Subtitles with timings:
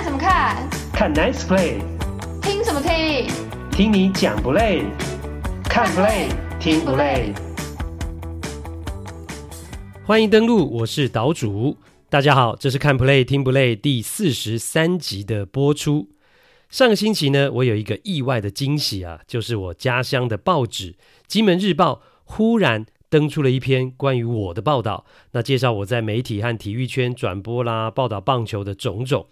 [0.00, 0.66] 看什么看？
[0.94, 1.78] 看 Nice Play。
[2.40, 3.28] 听什么听？
[3.70, 4.84] 听你讲不累？
[5.64, 7.34] 看 Play 听不累？
[10.06, 11.76] 欢迎登录，我是岛主。
[12.08, 16.08] 大家好，这是看 Play 听不累第四十三集的播出。
[16.70, 20.92] 上个星期呢，我有一个意外的惊喜啊，就是我家乡的报纸
[21.26, 29.26] 《金门日报》忽然登出了一篇关于我的报道，那介绍我在媒体和体育圈转播啦、报道棒球的种种，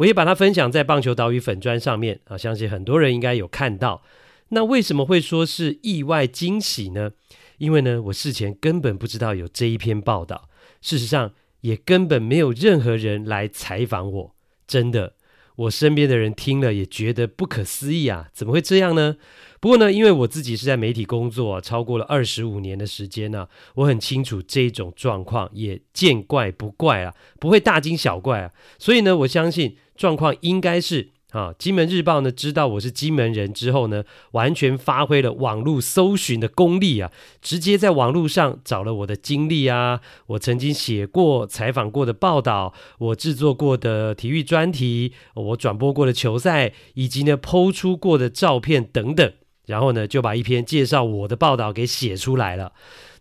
[0.00, 4.02] 我也把它分享在棒球岛屿粉砖上面啊，相信很多人应该有看到。
[4.48, 7.12] 那为什么会说是意外惊喜呢？
[7.58, 10.48] 因为呢，我事前根本不知道有这一篇报道，
[10.80, 14.34] 事实上也根本没有任何人来采访我，
[14.66, 15.14] 真的。
[15.56, 19.18] 我身边的人听了也觉得不可思议啊，怎么会这样呢？
[19.60, 28.50] 不过呢，因为我自己是在媒体工作，超过了二十五年的时间呢，我很清楚这种状况，也见怪不怪啊，不会大惊小怪啊。
[28.78, 31.10] 所以呢，我相信状况应该是。
[31.30, 34.02] 啊，金门日报呢，知道我是金门人之后呢，
[34.32, 49.32] 完全发挥了网络搜寻的功力啊，直接在网络上找了我的经历啊，我曾经写过、采访过的报道，我制作过的体育专题，我转播过的球赛，以及呢抛出过的照片等等，
[49.70, 52.72] 然后呢，就把一篇介绍我的报道给写出来了。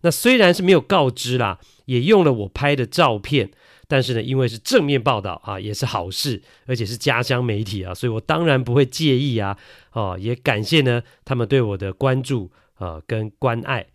[0.01, 3.51] 那虽然是没有告知啦，也用了我拍的照片。
[3.91, 9.57] 但是呢，因为是正面报道啊，也是好事，而且是家乡媒体啊，所以我当然不会介意啊。
[9.93, 13.87] 哦，也感谢呢他们对我的关注啊跟关爱。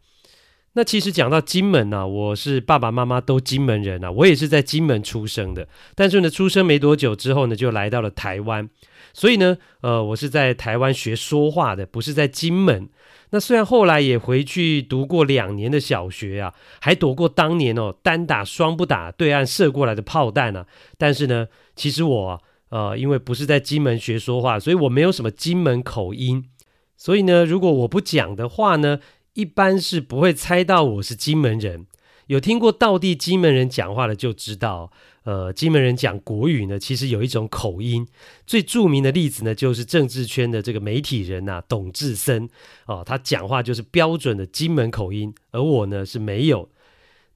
[0.73, 5.69] 那其实讲到金门呢、啊，我是爸爸妈妈都金门人啊，我也是在金门出生的。
[5.95, 8.69] 但是呢，出生没多久之后呢，就来到了台湾，
[9.15, 12.91] 所以呢，呃，我是在台湾学说话的，不是在金门。
[13.31, 20.67] 那虽然后来也回去读过两年的小学啊，还躲过当年哦单打双不打对岸射过来的炮弹啊，
[20.99, 26.49] 但是呢，其实我，呃，因为不是在金门学说话，所以我没有什么金门口音，
[26.97, 28.99] 所以呢，如果我不讲的话呢，
[29.35, 31.87] 一般是不会猜到我是金门人。
[32.27, 34.91] 有听过道地金门人讲话的就知道。
[35.25, 38.07] 呃，金门人讲国语呢，其实有一种口音。
[38.47, 42.49] 最著名的例子呢，就是政治圈的这个媒体人呐、董志森
[42.87, 46.69] 哦，他讲话就是标准的金门口音，而我呢是没有。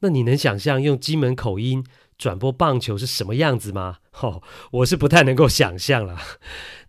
[0.00, 1.82] 那你能想象用金门口音
[2.19, 3.97] 转播棒球是什么样子吗？
[4.20, 6.19] 哦，我是不太能够想象了。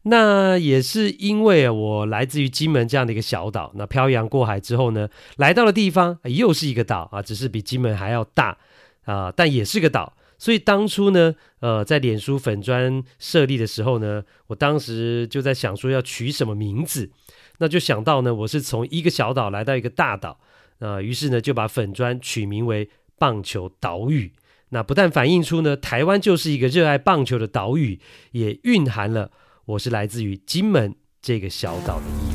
[0.03, 8.57] 那也是因为我来自于金门这样的一个小岛，那漂洋过海之后呢，来到了地方又是一个岛啊，只是比金门还要大
[9.05, 10.13] 啊，但也是个岛。
[10.39, 17.11] 所以当初呢，呃，在脸书粉砖设立的时候呢，我当时就在想说要取什么名字，
[17.59, 20.39] 那就想到呢，我是从一个小岛来到一个大岛，
[20.79, 24.31] 呃，于是呢就把粉砖取名为棒球岛屿。
[24.69, 27.99] 那不但反映出呢，台湾就是一个热爱棒球的岛屿，
[28.31, 29.31] 也蕴含了
[29.65, 32.28] 我是来自于金门这个小岛的意。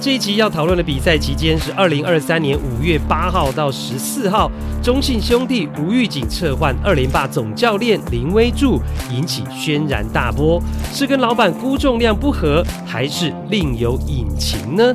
[0.00, 4.48] 这一集要讨论的比赛期间是二零二三年五月八号到十四号，
[4.80, 10.62] 中信兄弟吴玉景撤换二连霸总教练林威柱，引起轩然大波。
[10.92, 14.94] 是跟老板辜仲谅不和，还是另有隐情呢？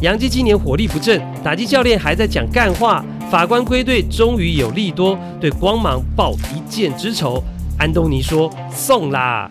[0.00, 7.40] 洋基今年火力不振，打击教练还在讲干话，法官归队终于有利多，对光芒报一箭之仇。
[7.78, 9.48] 安东尼说：“送啦。”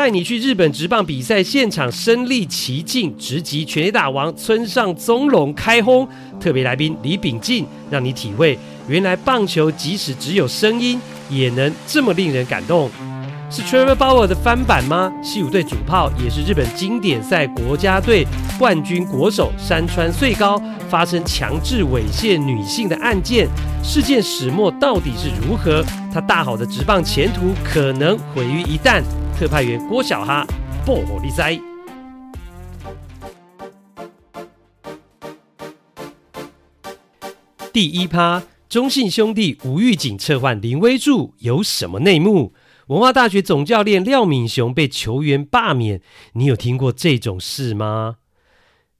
[0.00, 6.08] 带你去日本职棒比赛现场身历其境，直击全垒打王村上宗隆开轰，
[6.40, 12.90] 特别来宾李秉敬让你体会原来棒球即使只有声音也能这么令人感动。
[13.50, 15.12] 是 Trevor Bauer 的翻版吗？
[15.22, 18.26] 西武队主炮也是日本经典赛国家队
[18.58, 23.46] 冠军国手山川穗高发生强制猥亵女性的案件，
[23.84, 25.84] 事件始末到底是如何？
[26.10, 29.02] 他大好的职棒前途可能毁于一旦。
[29.40, 30.46] 特派员郭小哈，
[30.84, 31.42] 报乎你知。
[37.72, 42.52] 第一趴，中信兄弟吴玉景撤换林威柱有什么内幕？
[42.88, 46.02] 文化大学总教练廖敏雄被球员罢免，
[46.34, 48.16] 你有听过这种事吗？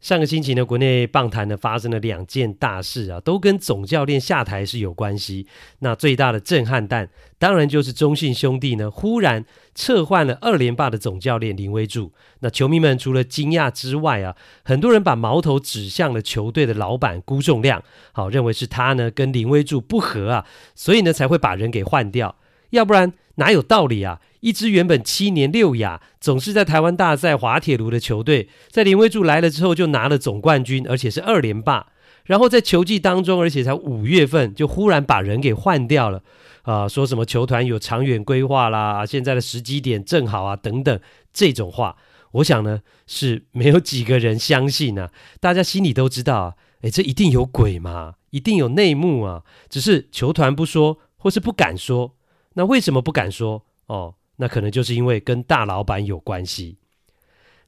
[0.00, 5.46] 上个星期呢，国内棒坛呢发生了两件大事啊，都跟总教练下台是有关系。
[5.80, 9.44] 那最大的震撼弹，当然就是中信兄弟呢忽然
[9.74, 12.12] 撤换了二连霸的总教练林威柱。
[12.40, 17.80] 那球迷们除了惊讶之外啊，很多人把矛头指向了球队的老板辜仲谅，
[18.12, 22.36] 好认为是他呢跟林威柱不合啊，所以呢才会把人给换掉。
[22.70, 24.20] 要不然哪有道理啊？
[24.40, 31.92] 一支原本七年六亚，总是在台湾大赛滑铁卢的球队，在林威助来了之后就拿了总冠军，而且是二连霸。
[32.24, 36.22] 然后在球季当中，而且才五月份就忽然把人给换掉了
[36.62, 41.00] 啊，说什么球团有长远规划啦，现在的时机点正好啊，等等
[41.32, 41.96] 这种话，
[42.32, 45.10] 我想呢是没有几个人相信啊，
[45.40, 52.14] 大家心里都知道啊，诶，这一定有鬼嘛，一定有内幕啊，只是球团不说，或是不敢说。
[52.54, 53.64] 那为什么不敢说？
[53.86, 56.78] 哦，那可能就是因为跟大老板有关系。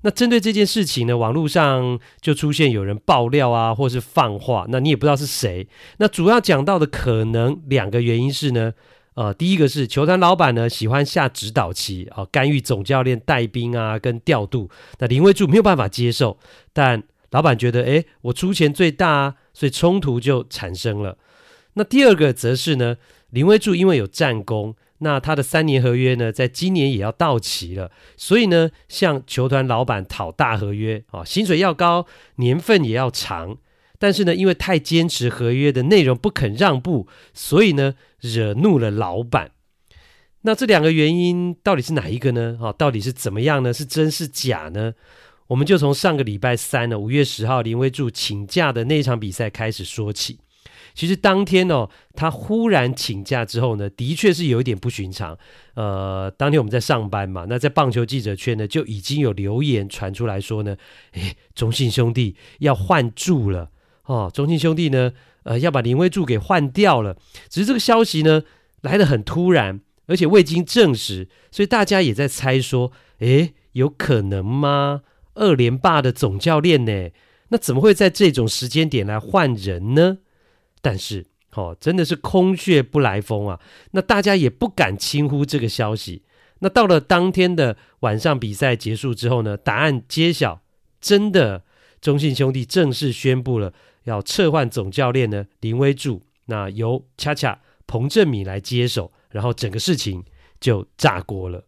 [0.04, 5.68] 那针对这件事情呢，网络上就出现有人爆料啊，或是放话，那你也不知道是谁。
[5.98, 8.72] 那主要讲到的可能两个原因是呢，
[9.14, 14.68] 呃，第一个是球团老板呢喜欢下指导棋啊，干预总教练带兵啊跟调度，
[14.98, 16.36] 那林威柱没有办法接受，
[16.72, 21.16] 但老板觉得，诶，我出钱最大啊，所以冲突就产生了。
[21.74, 22.96] 那第二个则是呢，
[23.30, 24.74] 林威柱因为有战功。
[25.02, 32.06] 那他的三年合约呢，在今年也要到期了，所以呢，向球团老板讨大合约啊，薪水要高，
[32.36, 33.58] 年份也要长，
[33.98, 39.50] 但是呢，因为太坚持合约的内容不肯让步，所以呢，惹怒了老板。
[40.42, 42.58] 那这两个原因到底是哪一个呢？
[42.62, 43.72] 啊，到底是怎么样呢？
[43.72, 44.94] 是真是假呢？
[45.48, 50.38] 我们就从上个礼拜三呢，五月十号林威助请假的那场比赛开始说起。
[50.94, 55.38] 其实当天哦，他忽然请假之后呢，的确是有一点不寻常。
[55.74, 60.76] 呃，当天我们在上班嘛，那在棒球记者圈呢，就已经有留言传出来说呢，
[61.12, 63.70] 诶，中信兄弟要换柱了
[64.04, 65.12] 哦，中信兄弟呢，
[65.44, 67.16] 呃，要把林威柱给换掉了。
[67.48, 68.42] 只是这个消息呢，
[68.82, 75.02] 来得很突然，而且未经证实，所以大家也在猜说，诶，有可能吗？
[75.34, 77.08] 二连霸的总教练呢，
[77.48, 80.18] 那怎么会在这种时间点来换人呢？
[80.82, 81.24] 但是，
[81.54, 83.60] 哦，真的是空穴不来风啊！
[83.92, 86.24] 那大家也不敢轻忽这个消息。
[86.58, 90.62] 那到了当天的晚上，比赛结束之后呢，答案揭晓，
[91.00, 91.64] 真的，
[92.00, 93.72] 中信兄弟正式宣布了
[94.04, 100.24] 要撤换总教练呢，林威柱，那由恰恰彭政闵来接手，然后整个事情
[100.60, 101.64] 就炸锅了。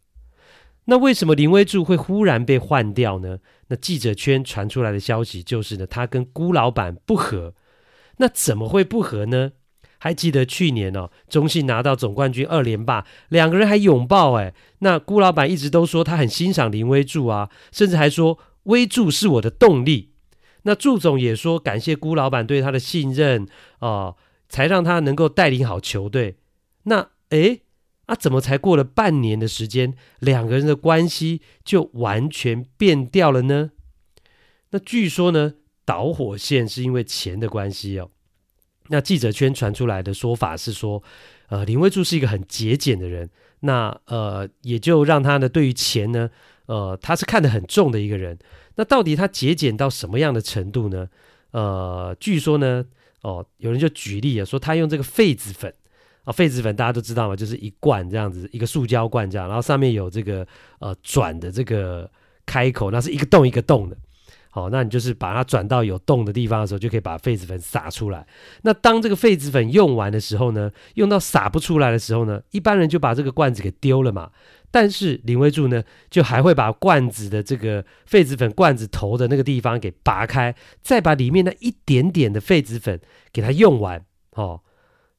[0.87, 3.39] 那为什么林威柱会忽然被换掉呢？
[3.69, 7.55] 那记者圈传出来的消息就是呢，他跟辜老板不和。
[8.19, 9.53] 那怎么会不合呢？
[9.99, 14.53] 还记得去年哦，中信拿到总冠军二连霸，两个人还拥抱哎。
[14.81, 20.13] 那辜老板一直都说他很欣赏林威助啊，甚至还说威助是我的动力。
[20.65, 23.45] 那祝总也说感谢辜老板对他的信任
[23.79, 26.37] 啊、呃，才让他能够带领好球队。
[26.83, 27.63] 那诶，
[28.05, 33.71] 啊，怎么才过了半年的时间，两个人的关系就完全变掉了呢？
[34.71, 35.55] 那据说呢。
[35.85, 38.11] 导火线是因为钱的关系哦。
[38.89, 41.03] 那记者圈传出来的说法是说，
[41.49, 46.29] 呃，林威助是一个很节俭的人，那呃，也就让他呢对于钱呢，
[46.67, 48.39] 呃，他是看得很重的一个人。
[48.77, 51.09] 那到底他节俭到什么样的程度呢？
[51.53, 52.85] 呃，据说呢，
[53.23, 55.73] 哦、有人就举例啊，说他用这个痱子粉
[56.25, 60.47] 啊，痱子粉大家都知道嘛，就是一罐这样子，一个塑胶罐这样，然后上面有这个
[60.81, 62.11] 呃转的这个
[62.45, 63.97] 开口，那是一个洞一个洞的。
[64.55, 68.25] 好，那你就是把它转到有洞的地方的时候，就可以把痱子粉撒出来。
[68.63, 74.31] 那当这个痱子粉用完的时候呢，用到撒不出来的时候呢，一般人就把这个罐子给丢了嘛。
[74.71, 83.01] 但是林威助呢，就还会把罐子的这个痱子粉罐子头的那个地方给拔开，再把里面那一点点的痱子粉
[83.33, 84.05] 给它用完，
[84.35, 84.61] 哦，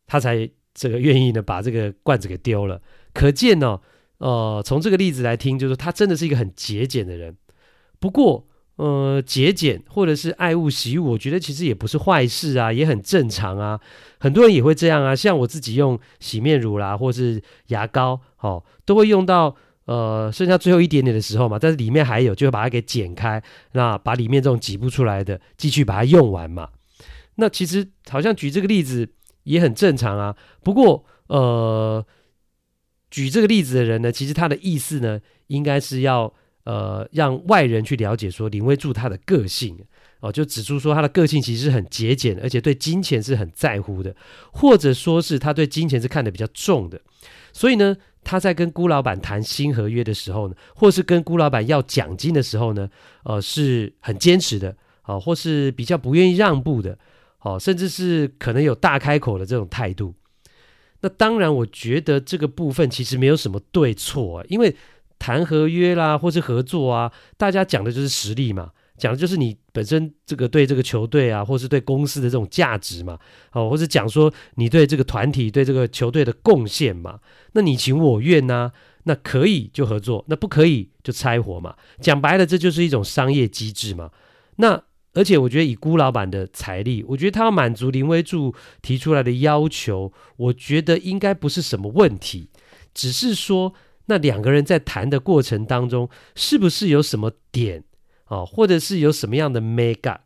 [0.08, 2.82] 他才这个愿意呢把这个罐子给丢了。
[3.14, 3.82] 可见呢、
[4.20, 7.36] 哦，呃，从这个例子来听，就是他真的是一个很节俭的人。
[8.00, 13.80] 不过，呃，节俭或者是爱物惜物，我觉得其实也不是坏事啊，也很正常啊。
[14.20, 19.56] 很多人也会这样啊，像我自己用洗面乳啦，或是牙膏，哦，都会用到
[19.86, 23.42] 呃剩下最后一点点的时候嘛，但是里面还有，就会把它给剪开，
[23.72, 26.68] 那把里面这种挤不出来的继续把它用完嘛。
[27.36, 29.08] 那其实好像举这个例子
[29.44, 30.36] 也很正常啊。
[30.62, 32.06] 不过呃，
[33.10, 36.34] 举这个例子的人呢，其实他的意思呢，应该是要。
[36.66, 39.78] 呃，让外人去了解说林威助他的个性
[40.20, 44.16] 哦，就指出说他的个性其实是很节俭，而且对金钱是很在乎的，
[44.52, 47.00] 或者说是他对金钱是看得比较重的。
[47.54, 52.90] 所以呢，他在跟辜老板谈新合约的时候呢，或是跟辜老板要奖金的时候呢，
[53.26, 56.98] 呃，是很坚持的，哦，或是比较不愿意让步的，
[57.42, 60.16] 哦，甚至是可能有大开口的这种态度。
[61.02, 64.76] 那当然，我觉得这个部分其实没有什么对错啊，因为。
[65.20, 73.18] 谈合约啦，或是合作啊，大家讲的就是实力嘛，讲的就是你本身这个对这个球队啊，或是对公司的这种价值嘛，
[73.54, 77.20] 哦，或是讲说你对这个团体、对这个球队的贡献嘛，
[77.54, 78.72] 那你情我愿呐、
[79.04, 81.76] 那可以就合作，那不可以就拆伙嘛。
[82.00, 84.12] 讲白了，这就是一种商业机制嘛。
[84.58, 84.82] 那
[85.14, 92.50] 而且我觉得以辜老板的财力，我觉得他要满足林威助提出来的要求，我觉得应该不是什么问题，
[92.94, 93.74] 只是说
[94.06, 97.84] 那两个人在谈的过程当中，是不是有什么点
[98.26, 100.18] 啊，或者是有什么样的 mega。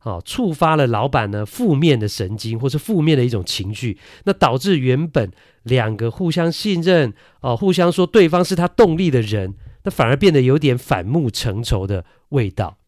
[0.00, 5.30] 啊，触发了老板呢负面的神经，或是负面的一种情绪，那导致原本
[5.64, 9.52] 两个互相信任、哦，互相说对方是他动力的人，
[9.84, 12.78] 那反而变得有点反目成仇的味道。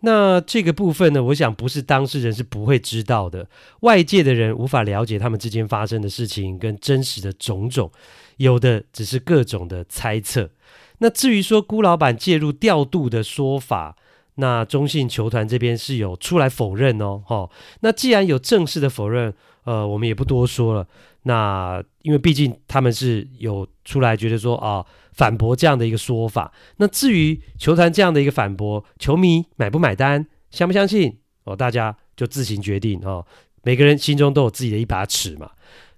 [0.00, 3.48] 那这个部分呢，我想不是当事人是不会知道的，
[3.82, 7.92] 外界的人无法了解他们之间发生的事情跟真实的种种，
[8.40, 10.50] 有的只是各种的猜测。
[10.98, 13.96] 那至于说辜老板介入调度的说法，
[14.36, 17.50] 那中信球团这边是有出来否认哦，哈、哦。
[17.80, 20.86] 那既然有正式的否认，呃，我们也不多说了。
[21.24, 26.50] 那因为毕竟他们是有出来觉得说啊、哦，反驳这样的一个说法。
[26.78, 33.26] 那至于球团这样的一个反驳，球迷买不买单，相不相信哦，大家就自行决定哦。
[33.62, 35.50] 每个人心中都有自己的一把尺嘛。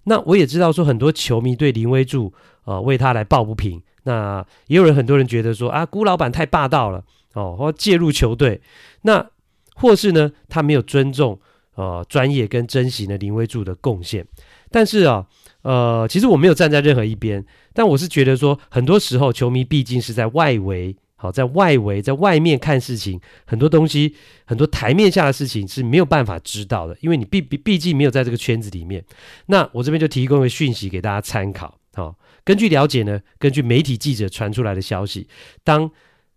[0.04, 2.32] 那我也知道说很多球迷对林威柱
[2.64, 3.82] 呃为他来抱不平。
[4.04, 7.04] 那也有人很多人觉得说啊，辜老板太霸道了。
[7.34, 8.60] 哦，或介入球队，
[9.04, 9.26] 那
[9.74, 11.40] 或是呢，他没有尊重
[11.76, 14.26] 呃专业跟珍惜呢林威柱的贡献。
[14.70, 15.26] 但是啊，
[15.62, 17.42] 呃，其实我没有站在任何一边，
[17.72, 29.04] 但我是觉得说，很多时候球迷毕竟是在外围，好、在外围，在外面看事情，很多东西，很多台面下的事情是没有办法知道的，因为你毕毕毕竟没有在这个圈子里面。
[29.46, 31.78] 那我这边就提供一个讯息给大家参考。
[31.94, 35.28] 好、根据了解呢，根据媒体记者传出来的消息，
[35.62, 35.90] 当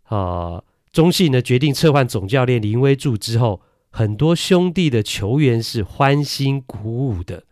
[0.03, 0.61] 啊。
[0.95, 7.43] 中信呢决定撤换总教练林威柱之后，很多兄弟的球员是欢欣鼓舞的，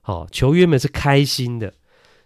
[0.00, 1.72] 好、球员们是开心的。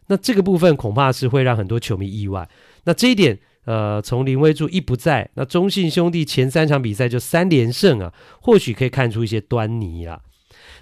[0.07, 2.49] 那这个部分恐怕是会让很多球迷意外。
[2.85, 10.21] 那这一点，呃，从林威助一不在，那中信兄弟前三场比赛就三连胜啊，或许可以看出一些端倪啊。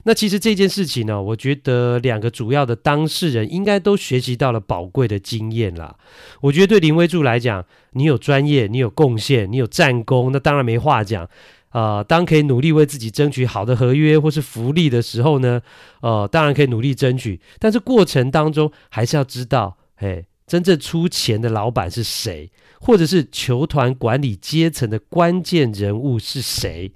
[0.04, 5.96] 那其实这件事情呢，我觉得两个主要的当事人应该都学习到了宝贵的经验啦。
[6.40, 11.28] 我觉得对林威助来讲，你有专业，你有贡献，你有战功，那当然没话讲。
[11.70, 15.62] 呃，当可以努力为自己争取好的合约或是福利的时候呢，
[16.00, 17.40] 呃，当然可以努力争取。
[17.58, 26.92] 但是过程当中还是要知道，嘿，真正出钱的老板是谁，或者是球团管理阶层的关键人物是谁，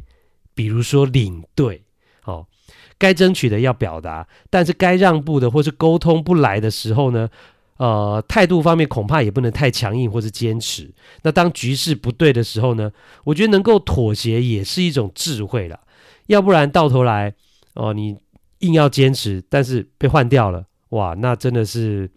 [0.55, 1.83] 比如说领队，
[2.25, 2.47] 哦。
[2.99, 7.29] 该争取的要表达，但是该让步的或是沟通不来的时候呢，
[7.77, 10.91] 呃，态度方面恐怕也不能太强硬或是坚持。
[11.21, 12.91] 那当局势不对的时候呢，
[13.25, 15.79] 我觉得能够妥协也是一种智慧了。
[16.29, 17.35] 要不然到头来，
[17.75, 18.17] 哦、你
[18.61, 22.11] 硬要坚持，但是被换掉了，哇，那真的是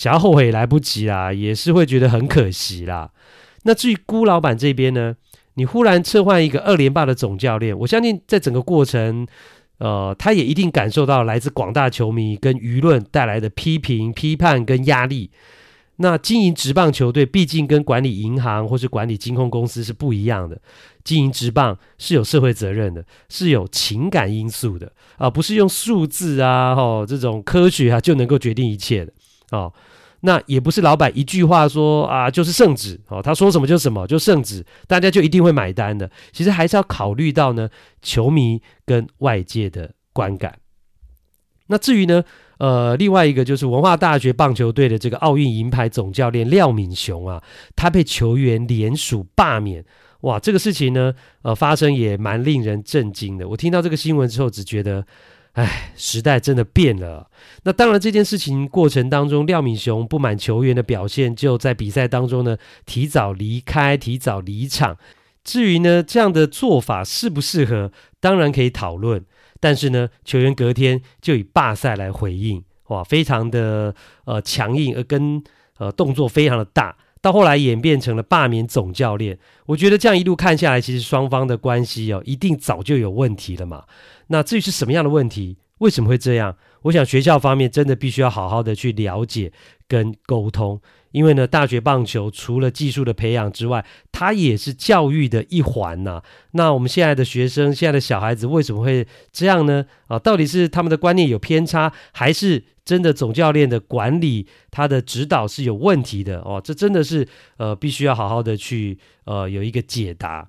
[0.00, 3.10] 想要后悔也来不及啦，也是会觉得很可惜啦。
[3.64, 5.14] 那至于辜老板这边呢，
[5.56, 9.26] 你忽然撤换一个二连霸的总教练，我相信在整个过程。
[9.80, 15.30] 呃，他也一定感受到来自广大球迷跟舆论带来的批评、批判跟压力。
[15.96, 20.60] 那经营职棒球队，毕竟跟管理银行或是管理金控公司是不一样的。
[21.02, 29.12] 经营职棒是有社会责任的，是有情感因素的啊、不是用数字啊、吼这种科学啊就能够决定一切的
[29.50, 29.72] 哦。
[30.22, 36.10] 那也不是老板一句话说啊就是圣旨哦，他说什么就什么就圣旨，大家就一定会买单的。
[36.32, 37.68] 其实还是要考虑到呢
[38.02, 40.58] 球迷跟外界的观感。
[41.68, 42.22] 那至于呢，
[42.58, 47.42] 呃，另外一个就是文化大学棒球队的这个奥运银牌总教练廖敏雄啊，
[47.74, 49.84] 他被球员联署罢免，
[50.20, 53.48] 哇，这个事情呢，呃，发生也蛮令人震惊的。
[53.48, 55.06] 我听到这个新闻之后，只觉得。
[55.54, 57.28] 哎，时代真的变了。
[57.64, 64.96] 那当然，这件事情过程当中，廖敏雄不满球员的表现，就在比赛当中呢提早离开、提早离场。
[65.42, 67.90] 至于呢这样的做法适不适合，
[68.20, 69.24] 当然可以讨论。
[69.58, 75.42] 但是呢，球员隔天就以罢赛来回应，哇，非常的呃强硬，而跟
[75.78, 76.96] 呃动作非常的大。
[77.22, 79.38] 到后来演变成了罢免总教练。
[79.66, 83.84] 我觉得这样一路看下来，其实双方的关系哦，一定早就有问题了嘛。
[84.30, 86.56] 那至于是什么样的问题，为什么会这样？
[86.82, 89.52] 我想学校方面真的必须要好好的去了解
[89.86, 96.22] 跟沟通，因为呢，大学棒球除了技术的培养之外，它也是教育的一环呐。
[96.52, 99.84] 那我们现在的学生，现在的小孩子为什么会这样呢？
[100.06, 106.40] 啊，到底是他们的观念有偏差，还是真的总教练的管理他的指导是有问题的？
[106.40, 107.26] 哦，这真的是
[107.58, 110.48] 呃，必须要好好的去呃有一个解答。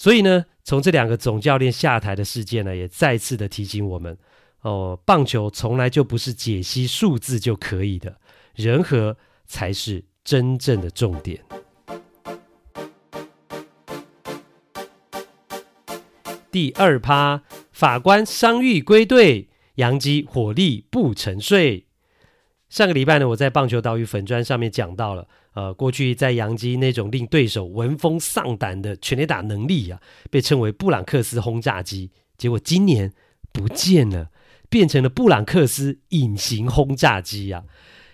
[0.00, 4.16] 所以呢，从这两个总教练下台的事件呢，也再次的提醒我们，
[4.62, 8.16] 哦，棒球从来就不是解析数字就可以的，
[8.54, 9.14] 人和
[9.46, 11.44] 才是真正的重点。
[16.50, 21.88] 第二趴，法官伤愈归队，洋基火力不沉睡。
[22.70, 30.00] 上个礼拜呢，我在棒球岛屿粉砖上面讲到了，呃，过去在洋基那种令对手闻风丧胆的全垒打能力啊，
[30.30, 32.12] 被称为布朗克斯轰炸机。
[32.38, 33.12] 结果今年
[33.52, 34.28] 不见了，
[34.68, 37.64] 变成了布朗克斯隐形轰炸机啊！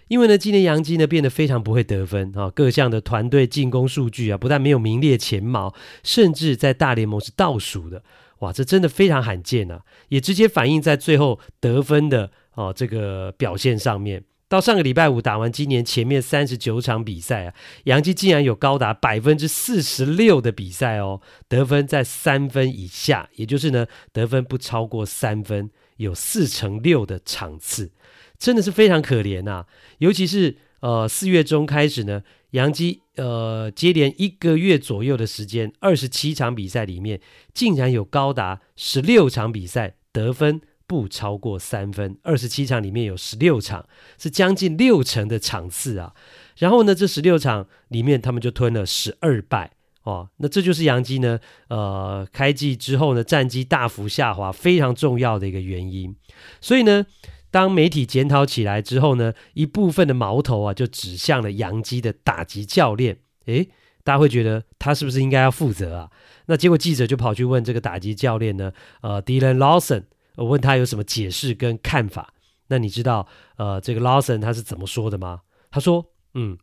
[0.08, 8.02] 因为呢，今年洋基呢变得非常不会得分啊，各项的团队进攻数据啊，不但没有名列前茅，甚至在大联盟是倒数的。
[8.38, 9.82] 哇，这真的非常罕见啊！
[10.08, 14.24] 也直接反映在最后得分的哦这个表现上面。
[14.48, 27.90] 到上个礼拜五打完今年前面三十九场比赛啊，杨基竟然有高达百分之四十六的比赛哦，得分在三分以下，也就是呢得分不超过三分，有四成六的场次，
[28.38, 29.66] 真的是非常可怜呐、
[29.98, 37.20] 尤其是呃四月中开始呢，杨基呃接连一个月左右的时间，二十七场比赛里面，
[37.52, 40.60] 竟然有高达十六场比赛得分。
[40.86, 43.86] 不超过三分，二十七场里面有十六场，
[44.18, 46.14] 是将近六成的场次啊。
[46.56, 49.72] 然后呢，这十六场里面他们就吞了十二败
[50.04, 50.30] 哦。
[50.36, 56.14] 那这就是杨基呢，呃，开季之后呢，战绩大幅下滑非常重要的一个原因。
[56.60, 57.04] 所以呢，
[57.50, 63.18] 当媒体检讨起来之后呢，一部分的矛头啊就指向了杨基的打击教练。
[63.46, 63.68] 诶，
[64.04, 66.10] 大家会觉得他是不是应该要负责啊？
[66.46, 70.04] 那结果记者就跑去问这个打击教练呢，呃，Dillon Lawson。
[70.36, 72.32] 我问他有什么解释跟看法？
[72.68, 73.26] 那你知道，
[73.56, 75.42] 呃，这个 Lawson 他是怎么说的吗？
[75.70, 76.58] 他说：“嗯，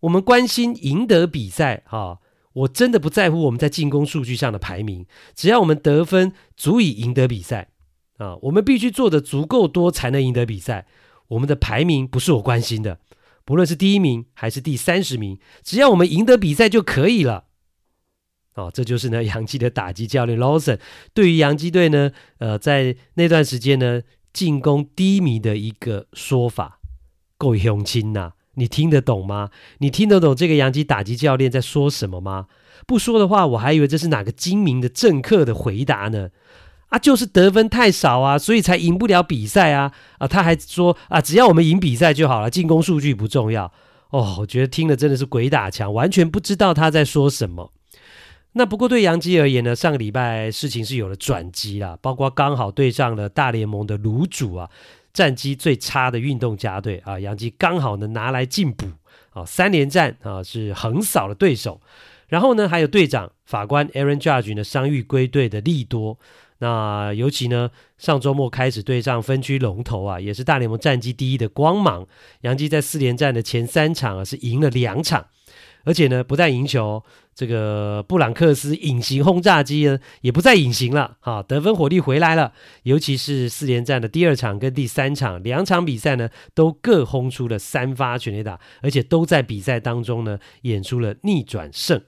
[0.00, 2.18] 我们关心赢得比赛啊，
[2.52, 7.70] 我真的不在乎我们在进攻数据上的排名，只要我们得分足以赢得比赛
[8.18, 10.86] 啊，我们必须做的足够多才能赢得比赛。
[11.28, 12.98] 我们的排名不是我关心的，
[13.44, 17.46] 不论是第一名还是第三十名，只要我们赢得比赛就可以了。”
[18.54, 20.78] 哦，这就是呢，洋基的打击教练 Lawson
[21.14, 24.02] 对于洋基队呢，呃，在那段时间呢，
[24.32, 26.80] 进攻低迷的一个说法，
[27.38, 28.32] 够雄心呐！
[28.54, 29.50] 你听得懂吗？
[29.78, 32.46] 你听得懂这个洋基打击教练在说什么吗？
[32.86, 36.30] 不说的话，我还以为这是哪个精明的政客的回答呢。
[36.88, 39.92] 啊，就是得分太少啊，所以才赢不了比赛啊！
[40.18, 43.72] 啊，他还说啊，只要我们赢比赛就好了，进攻数据不重要。
[44.10, 47.72] 哦，我觉得听了真的是鬼打墙，完全不知道他在说什么。
[48.52, 54.68] 那不过对杨基而言呢，上个礼拜事情是有了转机啦，包括刚好对上了大联盟的炉主啊，
[55.12, 58.86] 战绩最差的运动家队啊，杨基刚好呢拿来进补
[59.30, 61.80] 啊，三连战啊是横扫了对手，
[62.26, 66.18] 然后呢还有队长法官 Aaron Judge 呢伤愈归队的利多，
[66.58, 72.04] 那尤其呢上周末开始对上分区龙头啊，也是大联盟战绩第一的光芒，
[72.40, 75.26] 杨基在四连战的前三场啊是赢了两场。
[75.84, 77.02] 而且呢，不但赢球，
[77.34, 82.52] 这个布朗克斯隐形轰炸机呢，也不再隐形了，哈，得分火力回来了。
[82.82, 92.00] 尤其是四连战的第二场跟第三场两场比赛呢，都各轰出了三发全垒打，而且都在比赛当中呢演出了逆转胜。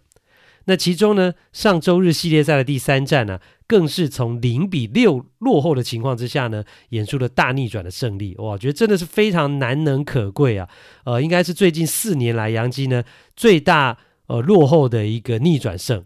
[0.66, 3.40] 那其中呢，上周日系列赛的第三战呢，
[3.72, 8.36] 更是从零比六落后的情况之下呢，演出了大逆转的胜利。
[8.36, 10.68] 哇，我觉得真的是非常难能可贵啊！
[11.04, 13.02] 呃，应该是最近四年来杨基呢
[13.34, 16.04] 最大呃落后的一个逆转胜。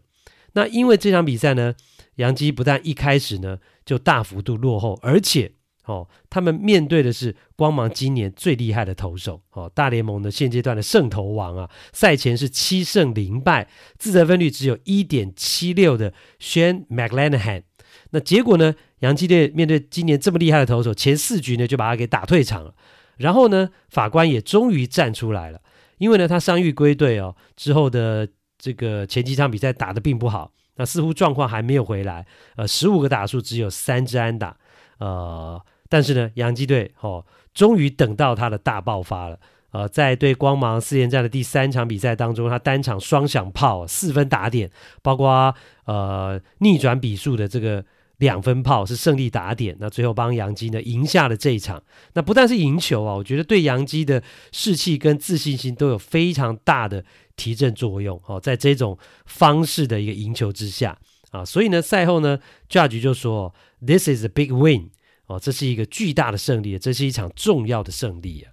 [0.52, 1.74] 那因为这场比赛呢，
[2.14, 5.55] 杨基不但一开始呢就大幅度落后，而且。
[5.86, 17.62] 哦，他们面对的是光芒今年最厉害的投手哦，大联盟的现阶段的胜投王啊，赛前是七胜零败，自责分率只有一点七六的 Shane McClanahan。
[18.10, 22.74] 那结果呢，洋基队面对今年这么厉害的投手，前四局呢就把他给打退场了。
[23.18, 25.60] 然后呢，法官也终于站出来了，
[25.98, 32.26] 因为呢他伤愈归队哦，之后的这个前几场比赛打得并不好，那似乎状况还没有回来。
[32.56, 34.56] 呃，十五个打数只有三支安打，
[34.98, 35.62] 呃。
[35.96, 39.40] 但是呢，洋基队哦，终于等到他的大爆发了。
[39.70, 45.54] 呃，在对光芒四连战的第三场比赛当中，他单场双响炮，四分打点，包括
[45.86, 47.82] 呃逆转比数的这个
[48.18, 49.74] 两分炮是胜利打点。
[49.80, 51.82] 那最后帮洋基呢赢下了这一场。
[52.12, 57.02] 那不但是赢球啊，我觉得对洋基的士气跟自信心都有非常大的
[57.36, 58.20] 提振作用。
[58.26, 60.98] 哦，在这种方式的一个赢球之下
[61.30, 64.90] 啊，所以呢，赛后呢，Judge 就说：“This is a big win。”
[65.26, 68.52] 哦，这是一个巨大的胜利，这是一场重要的胜利啊。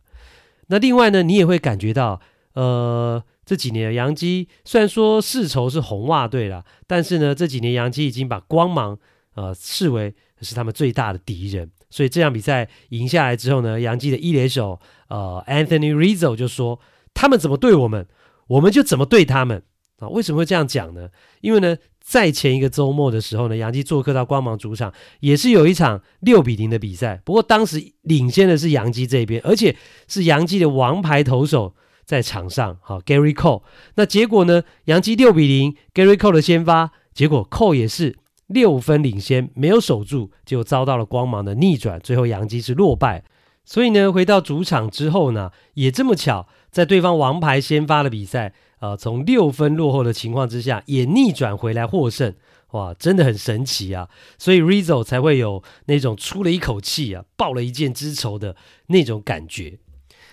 [0.68, 2.20] 那另外呢，你也会感觉到，
[2.54, 8.98] 呃，这几年杨基虽然说世仇是红袜队了，但是呢，这几年杨基已经把光芒
[9.36, 11.70] 呃视为是他们最大的敌人。
[11.90, 16.80] 所以这场比赛赢下来之后呢，杨基的一垒手呃 Anthony Rizzo 就说
[17.14, 18.08] ：“他们怎么对我们，
[18.48, 19.62] 我们就怎么对他们。”
[20.04, 20.10] 啊。
[20.10, 21.10] 为什么会这样讲呢？
[21.42, 27.22] 因为呢，在前一个周末的时候呢，洋基做客到光芒主场，也是有一场六比零的比赛。
[27.24, 29.76] 不过当时领先的是洋基这边，而且
[30.08, 31.74] 是洋基的王牌投手
[32.06, 33.64] 在场上，好，Gary Cole。
[33.96, 43.24] 那结果呢，洋基六比零，Gary Cole 的先发，结果 Cole 也是六分领先，没有守住，就遭到了光芒的逆转，最后洋基是落败。
[43.66, 48.54] 所以呢，回到主场之后呢，也这么巧，在对方王牌先发的比赛，
[48.84, 52.34] 呃，从六分落后的情况之下，也逆转回来获胜，
[52.72, 54.10] 哇，真的很神奇啊！
[54.38, 59.80] 所以 Rizzo 才会有那种出了一口气啊，报了一箭之仇的那种感觉。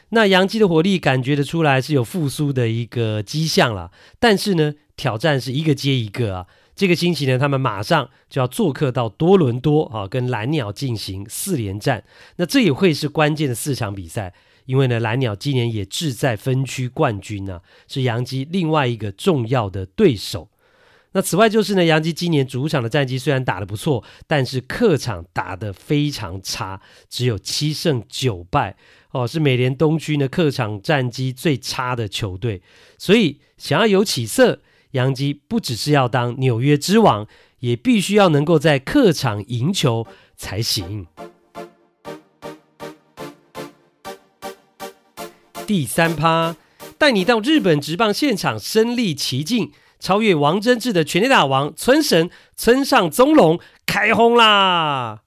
[0.09, 6.47] 那洋基的火力感觉得出来是有复苏的一个迹象啦，但是呢，挑战是一个接一个啊。
[6.75, 12.03] 这个星期呢，他们马上就要做客到多伦多啊，跟蓝鸟进行四连战。
[12.35, 14.35] 那这也会是关键的四场比赛，
[14.71, 20.49] 因为呢，蓝鸟今年也志在分区冠军呢、是洋基另外一个重要的对手。
[21.11, 28.77] 那此外就是呢，洋基今年主场的战绩虽然打得不错，但是客场打得非常差，只有七胜九败
[29.11, 32.63] 哦，是美联东区呢客场战绩最差的球队。
[32.97, 34.61] 所以想要有起色。
[34.93, 37.25] 洋基不只是要当纽约之王，
[37.61, 40.05] 也必须要能够在客场赢球
[40.37, 41.07] 才行。
[45.71, 46.57] 第三趴，
[46.99, 55.23] 带你到日本职棒现场身历其境，超越王贞治的全垒打王村神村上宗隆开轰啦！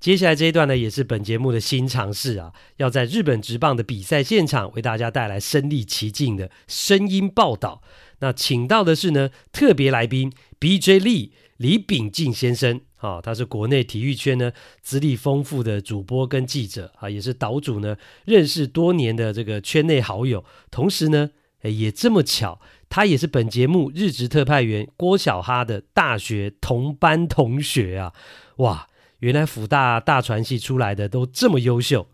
[0.00, 7.82] 接下来这一段呢，也是本节目的新尝试啊，要在日本职棒的比赛现场为大家带来身历其境的声音报道。
[8.20, 10.98] 那请到的是呢特别来宾 B.J.
[10.98, 21.30] 李李秉敬先生，啊、他是国内体育圈呢资历丰富的主播跟记者啊，也是岛主呢认识多年的这个圈内好友，同时呢，
[21.62, 28.12] 也这么巧，他也是本节目日职特派员郭小哈的大学同班同学啊，
[28.56, 28.88] 哇，
[29.20, 32.08] 原来辅大大传系出来的都这么优秀。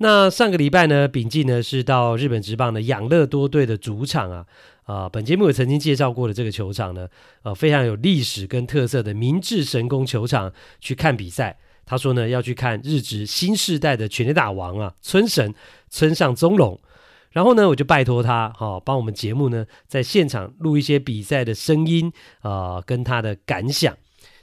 [0.00, 4.46] 那上个礼拜呢，秉记呢是到日本职棒的养乐多队的主场啊。
[4.88, 7.06] 啊，本节目也曾经介绍过的这个球场呢，
[7.42, 11.58] 呃，非常有历史跟特色的明治神宫球场去看比赛。
[11.84, 15.54] 他说呢，要去看日职新世代的全垒打王啊，村神
[15.90, 16.80] 村上宗隆。
[17.32, 23.94] 然后呢，我就拜托他，哈、哦，帮我们节目呢在现场录一些比赛的声音啊、跟他的感想。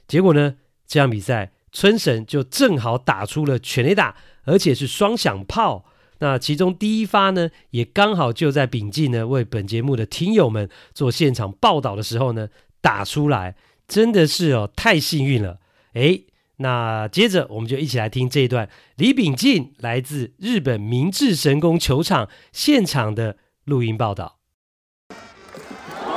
[0.07, 5.85] 结果呢，这场比赛村神就正好打出了全垒打，而且是双响炮。
[6.19, 12.49] 那其中第一发呢，也刚好就在秉敬呢为本节目的听友们做现场报道的时候呢
[12.81, 13.55] 打出来，
[13.87, 15.59] 真的是哦太幸运了。
[15.93, 16.25] 诶，
[16.57, 24.37] 那接着我们就一起来听这一段李秉敬来自日本明治神宫球场现场的录音报道。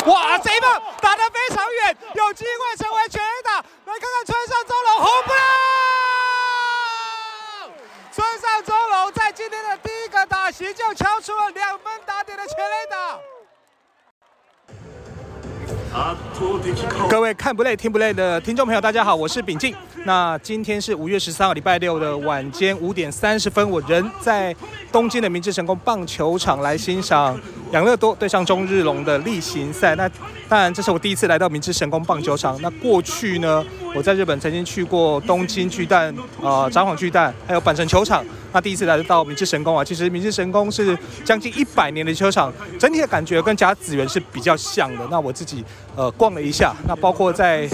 [0.07, 5.39] 哇，这一棒打得非常远，有机会成为全垒打，来看看村上宗隆红不啦？
[8.11, 13.38] 村上宗隆在今天的第一个打席就敲出了两分打点的全垒打。
[17.09, 19.75] 各位看不累听不累的听众朋友，大家好，我是秉静。
[20.05, 24.55] 那今天是五月十三号礼拜六的晚间五点三十分，我人在
[24.93, 27.39] 东京的明治神宫棒球场来欣赏
[27.73, 29.95] 养乐多对上中日龙的例行赛。
[29.97, 30.09] 那
[30.49, 32.59] 当然，这是我第一次来到明治神宫棒球场。
[32.63, 38.25] 那过去呢，我在日本曾经去过东京巨蛋、呃札幌巨蛋，还有阪神球场。
[38.51, 45.07] 那第一次来到明治神宫啊，其实明治神宫是将近一百年的球场，整体的感觉跟甲子园是比较像的。
[45.11, 45.63] 那我自己
[45.97, 47.69] 呃逛了一下，那包括在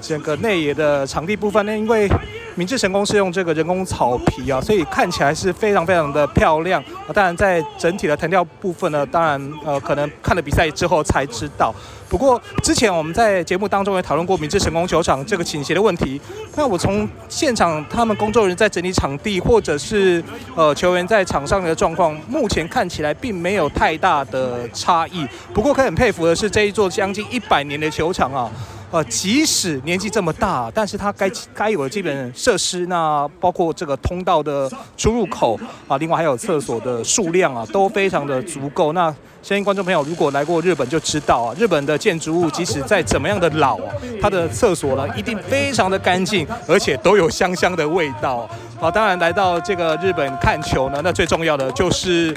[0.00, 2.08] 整个内野的场地部分呢，因为
[2.54, 6.82] 明治神宫是用这个人工草皮啊，所以看起来是非常非常的漂亮。
[7.14, 11.74] 当然在整体的弹跳部分呢，当然呃可能看了比赛之后才知道。
[12.10, 16.20] 不过之前我们在节目当中也讨论过明治神宫球场这个倾斜的问题。
[16.56, 20.22] 那我从现场他们工作人员在整理场地，或者是
[20.56, 25.24] 呃球员在场上的状况，目前看起来并没有太大的差异。
[25.54, 28.50] 不过可以很佩服的是这一座将近一百年的球场啊。
[28.90, 38.92] 呃，即使年纪这么大，但是它该该有的基本设施，那包括这个通道的出入口啊，另外还有厕所的数量啊，都非常的足够。
[38.92, 39.04] 那
[39.42, 43.78] 相信观众朋友如果来过日本就知道啊，日本的建筑物即使再怎么样的老，
[44.20, 48.50] 它的厕所呢一定非常的干净，而且都有香香的味道。
[48.80, 52.36] 好，当然来到这个日本看球呢，那最重要的就是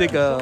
[0.00, 0.40] 这个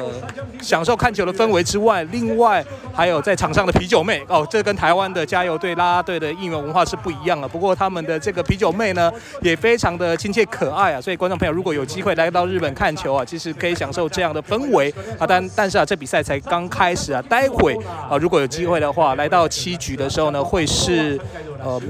[0.61, 7.45] 享受看球的氛围之外，另外还有在场上的啤酒妹哦，这跟台湾的加油有对啦啦队的应援文化是不一样的。
[7.45, 11.01] 不过他们的这个啤酒妹呢，也非常的亲切可爱啊。
[11.01, 15.27] 所以观众朋友如果有机会来到日本看球啊，其实可以享受这样的氛围啊。
[15.27, 17.77] 但但是啊，这比赛才刚开始啊，待会
[18.09, 21.19] 啊，如果有机会的话，来到七局的时候呢，会是
[21.61, 21.81] 呃。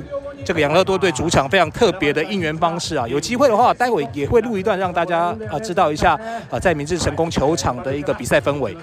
[0.46, 8.76] 这个养乐多对主场非常特别的应援方式啊，有机会的话，待会也会录一段让大家啊知道一下啊，在明治神宫球场的一个比赛氛围。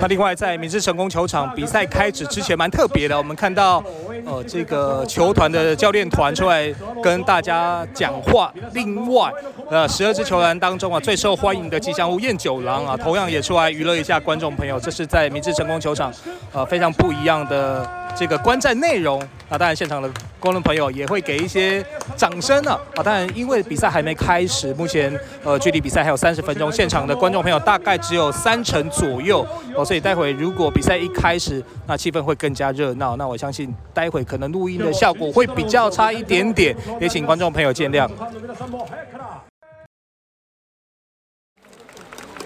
[0.00, 3.82] 那另外，在明治神宫球场比赛开始之前，蛮特别的，我们看到
[4.24, 8.52] 呃这个球团的教练团出来跟大家讲话。
[8.72, 9.30] 另外，
[9.70, 14.80] 呃，十二支球员当中啊，最受欢迎的吉祥物燕九郎啊，同样也出来娱乐一下观众朋友。
[14.80, 16.12] 这是在明治神宫球场，
[16.52, 19.20] 呃，非常不一样的这个观战内容。
[19.48, 21.84] 啊，当然现场的观众朋友也会给一些
[22.16, 22.80] 掌声啊！
[22.96, 29.46] 啊，当然因为比赛还没开始，目前呃距离比赛还有三十分钟，现场的观众朋友大概只有三成左左右
[29.76, 33.14] 哦，所以待会如果比赛一开始，那气氛会更加热闹。
[33.16, 38.08] 那我相信待会可能录音的效果会比较差一点点，也请观众朋友见谅。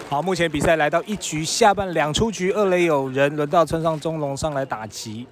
[0.09, 5.25] 好，目前比赛来到一局下半两出局，二垒有人，轮到村上中龙上来打击。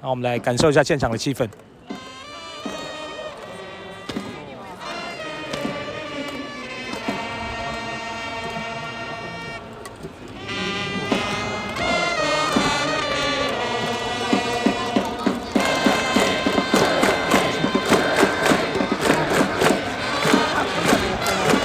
[0.00, 1.48] 那我们来感受一下现场的气氛。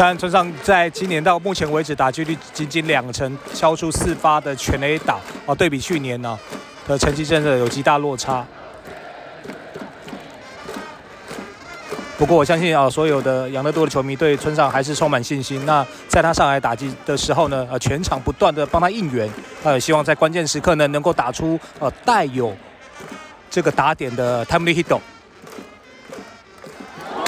[0.09, 6.35] 但村上在今年到目前为止打击率仅仅两成，敲出四发的全 A 打啊，对比去年呢？
[6.87, 8.43] 的成绩真的有极大落差，
[12.17, 15.63] 不过我相信啊，所有的养乐多的球迷对村上还是充满信心。
[15.67, 19.29] 那在他上来打击的时候呢，呃，全场不断的帮他应援，
[19.63, 22.51] 呃，希望在关键时刻呢能够打出呃带有
[23.51, 24.99] 这个打点的 timely hit。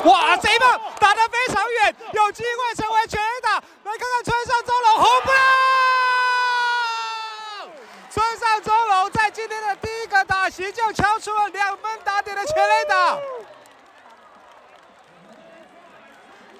[0.05, 3.55] 哇，这一棒打得非常远，有机会成为全垒打。
[3.55, 5.37] 来看看村上宗隆，红不了。
[8.09, 13.17] 村上宗隆在今天的第一个打席就敲出了两分打点的全垒打，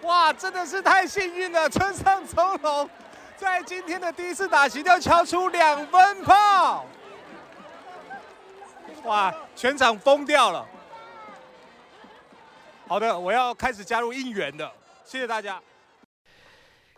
[0.03, 1.69] 哇，真的是太幸运了！
[1.69, 2.89] 村上宗隆
[3.35, 6.85] 在今天的第一次打席就敲出两分炮，
[9.03, 10.65] 哇，全场疯掉了。
[12.91, 14.69] 好的，我要开始加入应援的，
[15.05, 15.61] 谢谢大家。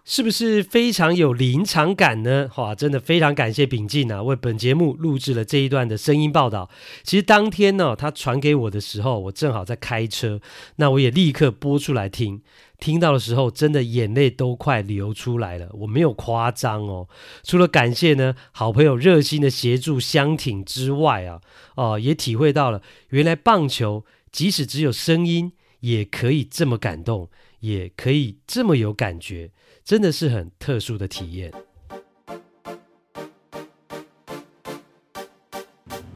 [0.04, 2.50] 是不是非常有临场感呢？
[2.56, 6.68] 哇，真的非常感谢秉静啊，为本节目录制了这一段的声音报道。
[7.04, 10.40] 其实当天呢，他传给我的时候，我正好在开车，
[10.78, 12.42] 那我也立刻播出来听。
[12.80, 17.08] 听到的时候，真的眼泪都快流出来了，我没有夸张哦。
[17.44, 21.40] 除了感谢呢，好朋友热心的协助相挺之外啊，
[21.76, 25.54] 哦，也体会到了原来棒球即使只有声音，
[25.84, 29.52] 也可以这么感动，也可以这么有感觉。
[29.84, 31.52] 真的是很特殊的体验。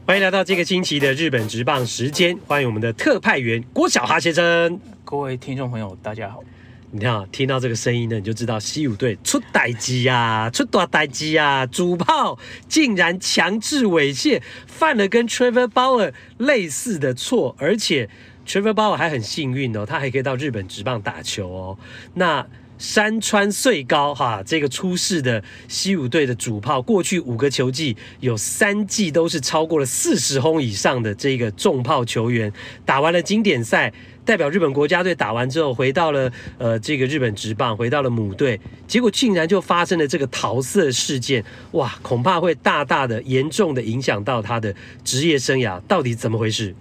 [0.06, 4.80] 欢迎来到这个星期的日本直棒时间，欢迎我们的特派员郭小哈先生。
[5.04, 6.42] 各位听众朋友，大家好。
[6.90, 11.66] 你看，听到这个声音呢，你就知道西武队出代志呀，出大代志呀！
[11.66, 18.08] 主炮竟然强制猥亵，犯了跟 Trevor Bauer 类似的错，而且
[18.48, 21.78] Trevor Bauer 还很幸运哦，他还可以到日本职棒打球哦。
[22.14, 22.46] 那
[22.78, 32.50] 山川穗高哈，这个出事的西武队的主炮，过去五个球季有三季都是超过了四十轰以上的这个重炮球员，
[32.86, 33.92] 打完了经典赛，
[34.24, 46.74] 代表日本国家队打完之后，回到了呃这个日本职棒，回到了母队，结果竟然就发生了这个桃色事件，哇，恐怕会大大的严重的影响到他的职业生涯，到底怎么回事？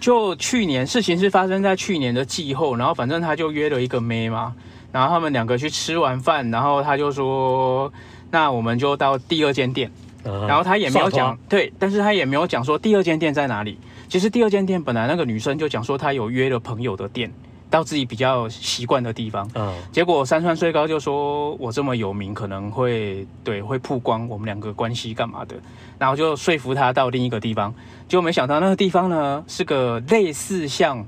[0.00, 4.54] 就去年事情是发生在去年的季后，然后反正他就约了一个妹嘛。
[4.92, 7.92] 然后他们两个去吃完饭，然后他就说
[8.30, 9.90] ：“那我们就到第二间店。
[10.24, 13.76] Uh ”.然后他也没有讲对，但是他也没有讲说第二间店在哪里。
[14.08, 17.32] 其实第二间店本来那个女生就讲说她有约了朋友的店，
[17.68, 19.50] 到自己比较习惯的地方。
[19.54, 19.72] 嗯、uh，huh.
[19.90, 25.56] 结果山川最高就说：“我这么有名，可能会对会曝光我们两个关系干嘛的。”
[26.04, 27.74] 然后就说服他到另一个地方，
[28.06, 31.02] 结果没想到那个地方呢是个类似像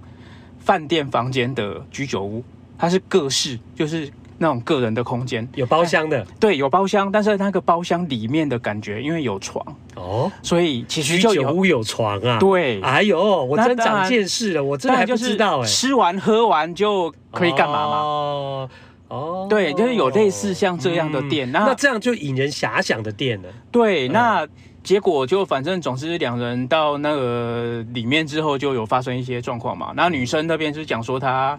[0.58, 2.42] 饭店房间的居酒屋。
[2.78, 6.26] 它是各室，就是那种个人的空间，有包厢的。
[6.38, 12.38] 对，有包厢，但是那个包厢里面的感觉，因为有床哦，所以其实就有居酒屋有床啊。
[12.38, 15.66] 对，哎呦，我真长见识了，我真的还不知道哎。
[15.66, 17.96] 吃完喝完就可以干嘛吗？
[17.96, 18.70] 哦，
[19.08, 23.48] 哦，对，就是有类似像这样的店，嗯、那那这样就引人遐想的店了。
[23.72, 24.48] 对，嗯、那
[24.86, 29.92] 结果就反正总之两人到那个里面之后就有发生一些状况嘛。
[29.96, 31.58] 那女生那边是讲说她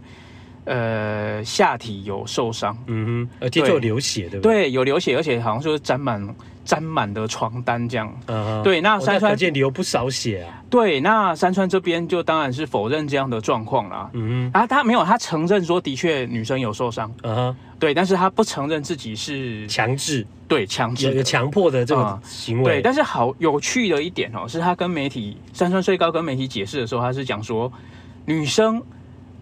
[0.63, 4.63] 呃下体有受伤，嗯哼，而且就有流血，对不对？
[4.63, 6.25] 对，有流血，而且好像就是沾满
[6.67, 8.13] 沾满的床单这样。
[8.25, 10.61] 嗯，对，那山川、哦、可见流不少血啊。
[10.69, 14.09] 对，那山川这边就当然是否认这样的状况啦。
[14.11, 17.09] 嗯哼，啊，他没有，他承认说的确女生有受伤。
[17.23, 22.63] 嗯哼，对，但是他不承认自己是强制，对，强制有强迫的这个行为。
[22.63, 27.71] 嗯、对，但是好有趣的一点哦，是他跟媒体山川穗高跟媒体解释的时候，他是讲说
[28.25, 28.83] 女生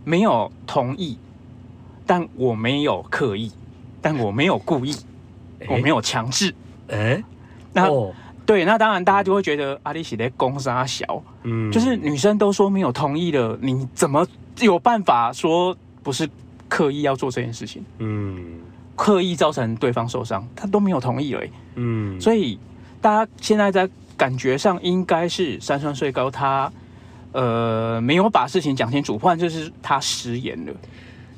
[0.03, 1.17] 没有同意，
[2.05, 3.51] 但我没有刻意，
[3.99, 4.93] 但我没有故意，
[5.61, 6.53] 欸、我没有强制。
[6.89, 7.23] 哎、欸，
[7.73, 7.89] 那。
[7.89, 8.13] 哦
[8.45, 14.23] 对，那当然，大家就会觉得阿里喜的公杀小，嗯，就是女生都说没有同意了，你怎么
[14.59, 16.29] 有办法说不是
[16.69, 17.83] 刻意要做这件事情？
[17.97, 18.59] 嗯，
[18.95, 22.59] 刻意造成对方受伤，他都没有同意而已，嗯，所以
[23.01, 26.71] 大家现在在感觉上应该是三川穗高他
[27.31, 30.73] 呃没有把事情讲清楚，不然就是他食言了。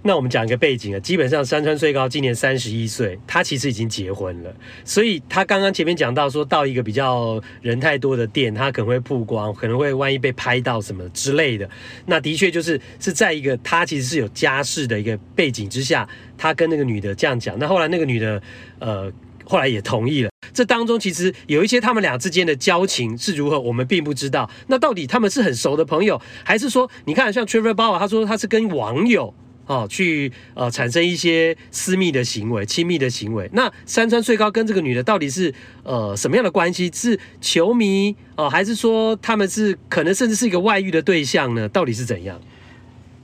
[0.07, 11.69] 那我们讲一个背景啊，基本上山川穗高今年三十一岁，他其实已经结婚了，所以他刚刚前面讲到说到一个比较人太多的店，他可能会曝光，可能会万一被拍到什么之类的。
[12.05, 17.59] 那的确就是是在一个他其实是有家室的一个背景之下，他跟那个女的这样讲。
[17.59, 18.41] 那后来那个女的
[18.79, 19.11] 呃
[19.43, 20.29] 后来也同意了。
[20.53, 24.49] 这当中其实有一些他们俩之间的交情是如何，我们并不知道。
[24.67, 29.33] 那到底他们是很熟的朋友，还是说你看像 Trevor Bauer 他说他是跟网友。
[29.67, 33.47] 哦，去呃产生一些私密的行为、亲密的行为。
[33.53, 35.53] 那山川穗高跟这个女的到底是
[35.83, 36.89] 呃什么样的关系？
[36.93, 41.69] 是球迷哦、呃，还是说他们是可能甚至是一个外遇的对象呢？
[41.69, 42.39] 到底是怎样？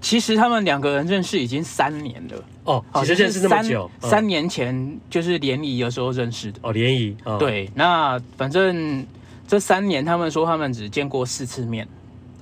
[0.01, 7.69] 其实他们两个人认识已经三年了哦，其实认识这么久，三,三年前就是联谊的时候认识的哦，联谊、哦、对。
[7.73, 9.05] 那反正
[9.47, 11.87] 这三年他们说他们只见过四次面。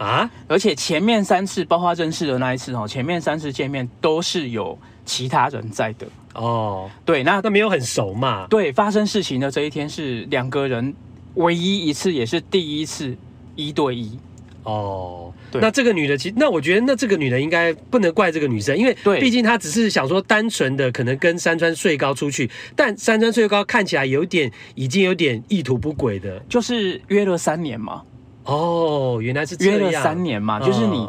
[0.02, 0.30] 啊！
[0.48, 6.90] 而且前面三次，包括认识的那一次哦，前面三次见面都是有其他人在的哦。
[7.06, 8.48] 对，那那没有很熟嘛？
[8.50, 10.92] 对，发生事情的这一天是两个人
[11.36, 13.16] 唯一一次，也是第一次
[13.56, 14.18] 一对一
[14.64, 15.32] 哦。
[15.52, 28.02] 对，那这个女的，其实那我觉得，那这个女的应该不能怪这个女生，因为毕竟她只是想说单纯的可能跟山川穗高出去，但山川穗高看起来有点已经有点意图不轨的，就是约了三年嘛。
[28.46, 29.80] 哦，原来是这样。
[29.80, 31.08] 约了三年嘛，就是你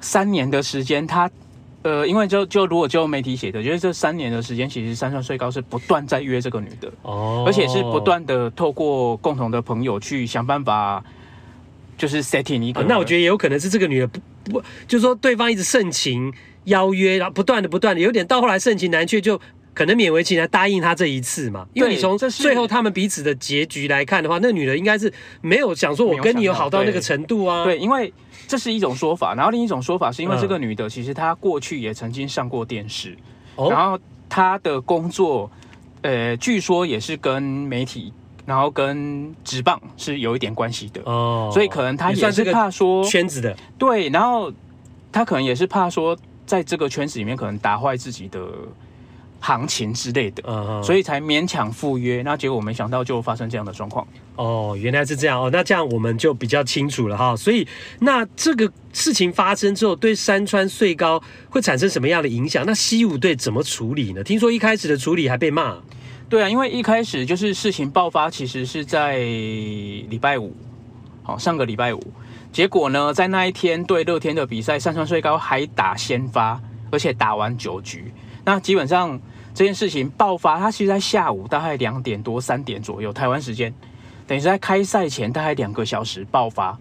[0.00, 1.30] 三年的时间，他
[1.82, 11.02] 呃，因为就就如果就媒体写的，就是这三年的时间，其实山川穗高是不断在约这个女的，哦，而且是不断的透过共同的朋友去想办法，
[11.96, 12.86] 就是 setting 一个、哦。
[12.88, 16.32] 那我觉得也有可能是这个女的不不，就是说对方一直盛情
[16.64, 19.40] 邀约，然后不断的不断的，有点到后来盛情难却就。
[19.74, 27.64] 可能勉为其难答应他这一次嘛，因为你从最后他们彼此的结局来看的话，那女的应该是没有想说我跟你有好到那个程度啊。
[27.64, 28.12] 对，因为
[28.46, 33.16] 这是一种说法，然后另一种说法是因为这个女的其实她过去也曾经上过电视，
[33.56, 35.50] 嗯、然后她的工作，
[36.02, 38.12] 呃，据说也是跟媒体，
[38.44, 44.52] 然后跟职棒是有一点关系的哦，所以可能她也是怕说圈子的，对，然后
[45.10, 48.38] 她可能也是怕说在这个圈子里面可能打坏自己的。
[49.42, 52.22] 行情之类的，嗯嗯，所以才勉强赴约。
[52.22, 54.06] 那结果我没想到就发生这样的状况。
[54.36, 55.50] 哦，原来是这样哦。
[55.52, 57.34] 那这样我们就比较清楚了哈。
[57.34, 57.66] 所以
[57.98, 62.64] 那这个事情发生之后，对山川穗高会产生什么样的影响？
[62.64, 64.22] 那西武队怎么处理呢？
[64.22, 65.76] 听说一开始的处理还被骂。
[66.28, 70.54] 对啊，因为一开始就是事情爆发，其实是在礼拜五，
[71.24, 72.00] 好，上个礼拜五。
[72.52, 78.14] 结果呢，在那一天对乐天的比赛，山川穗高还打先发，而且打完九局。
[78.44, 79.20] 那基本上。
[79.54, 83.72] 这件事情爆发，它其实在下午大概两点多三点左右台湾时间，
[84.26, 86.78] 等于是在开赛前大概两个小时爆发。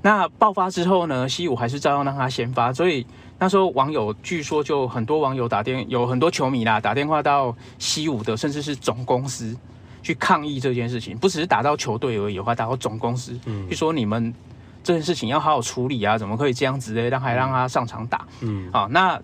[0.00, 3.06] 那爆发之后呢，西武还是照样让他先发，所以
[3.38, 9.56] 那时候网友据说就很多网友打电，有很多球迷啦打电话到西武的，甚至是总公司
[10.02, 14.32] 去抗议这件事情，不只是打到球队而已，还打到总公司，嗯，就说你们
[14.82, 17.08] 这件事情要好好处理啊，怎么可以这样子嘞？
[17.08, 19.20] 让还让他上场打，嗯，好那。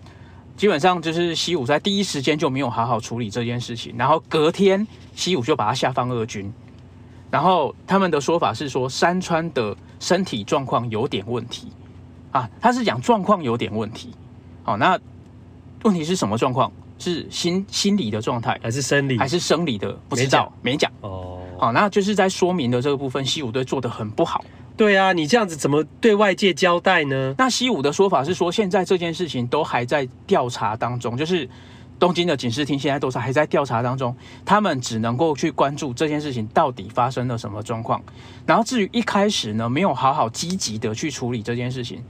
[0.60, 6.52] 基本上就是西武在第一时间就没有好好处理这件事情，然后隔天西武就把他下放二军，
[7.30, 11.68] 然后他们的说法是说山川的身体状况有点问题
[12.30, 14.10] 啊，他是讲状况有点问题，
[14.62, 15.00] 好，那
[15.84, 16.70] 问题是什么状况？
[16.98, 19.90] 是心心理的状态，还是生理，还是生理的？
[20.10, 21.38] 不知道，没讲哦。
[21.58, 24.44] 好，那就是在说明的这个部分，西武队做的很不好。
[24.80, 27.34] 对啊，你这样子怎么对外界交代呢？
[27.36, 31.46] 那西武的说法是说，现在这件事情都还在调查当中，就是
[31.98, 38.02] 东京的警视厅现在都是还在调查当中，他们只能够去关注这件事情到底发生了什么状况。
[38.46, 42.02] 然后至于一开始呢，没有好好积极的去处理这件事情。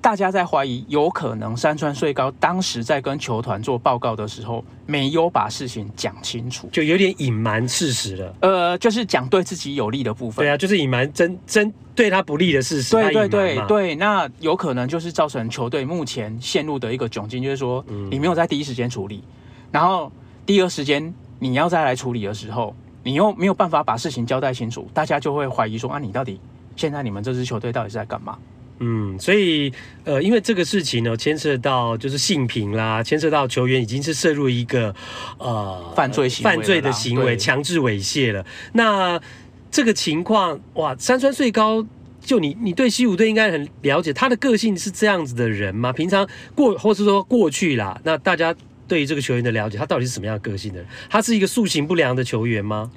[0.00, 8.34] 大家在怀疑，有可能山川穗高当时在跟球团做报告的时候，没有把事情讲清楚，就有点隐瞒事实了。
[8.40, 10.44] 呃，就是讲对自己有利的部分。
[10.44, 12.92] 对啊，就是隐瞒真真对他不利的事实。
[12.94, 19.32] 对对对对，那有可能就是造成球队目前陷入的一个窘境，就是说，你没有在第一时间处理，嗯、
[19.72, 20.10] 然后
[20.46, 22.72] 第二时间你要再来处理的时候，
[23.02, 26.40] 你又没有办法把事情交代清楚，大家就会怀疑说，啊，你到底
[26.76, 28.38] 现在你们这支球队到底是在干嘛？
[28.80, 29.72] 嗯，所以
[30.04, 34.94] 呃，因为这个事情呢，牵涉到就是性平啦，牵涉到球员已经是涉入一个
[35.38, 38.46] 呃犯罪行为犯罪的行为，强制猥亵了。
[38.74, 39.20] 那
[39.68, 41.84] 这个情况哇，山川穗高，
[42.20, 45.92] 就你你对西武队应该很了解，他的个性是这样子的人吗？
[45.92, 46.24] 平常
[46.54, 48.54] 过或是说过去啦，那大家
[48.86, 50.88] 对于这个球员的了解，他到底是什么样的个性的人？
[51.10, 52.90] 他是一个塑形不良的球员吗？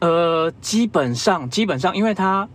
[0.00, 2.48] 呃，基本上基本上，因为他。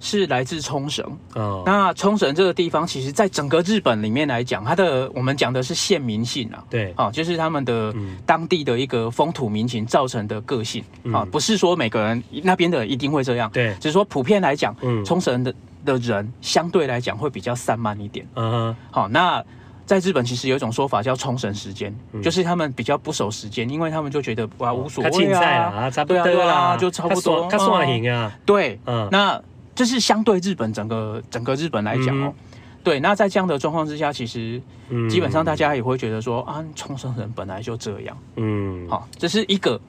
[0.00, 1.04] 是来自冲绳。
[1.34, 7.94] 哦，那冲绳这个地方，其实在整个日本里面来讲，它的我们讲的是县民性啊，对，啊，就是他们的
[8.26, 10.82] 当地的一个风土民情造成的个性。
[11.12, 19.44] 啊，不是说每个人那边的一定会这样，对，只是说普遍来讲，嗯，冲绳的的人相对来讲会比较散漫一点，嗯，好，那
[19.84, 29.40] 在日本其实有一种说法叫冲绳时间，就是他们比较不守时间，因为他们就觉得哇无所谓啊，差不多啦，就差不多，他算赢啊，对，嗯，那。
[29.74, 33.00] 这是相对日本整个整个日本来讲哦，嗯、对。
[33.00, 34.60] 那在这样的状况之下，其实
[35.08, 39.80] 基本上大家也会觉得说、嗯、啊，冲绳人本来就这样，嗯，好，这是一个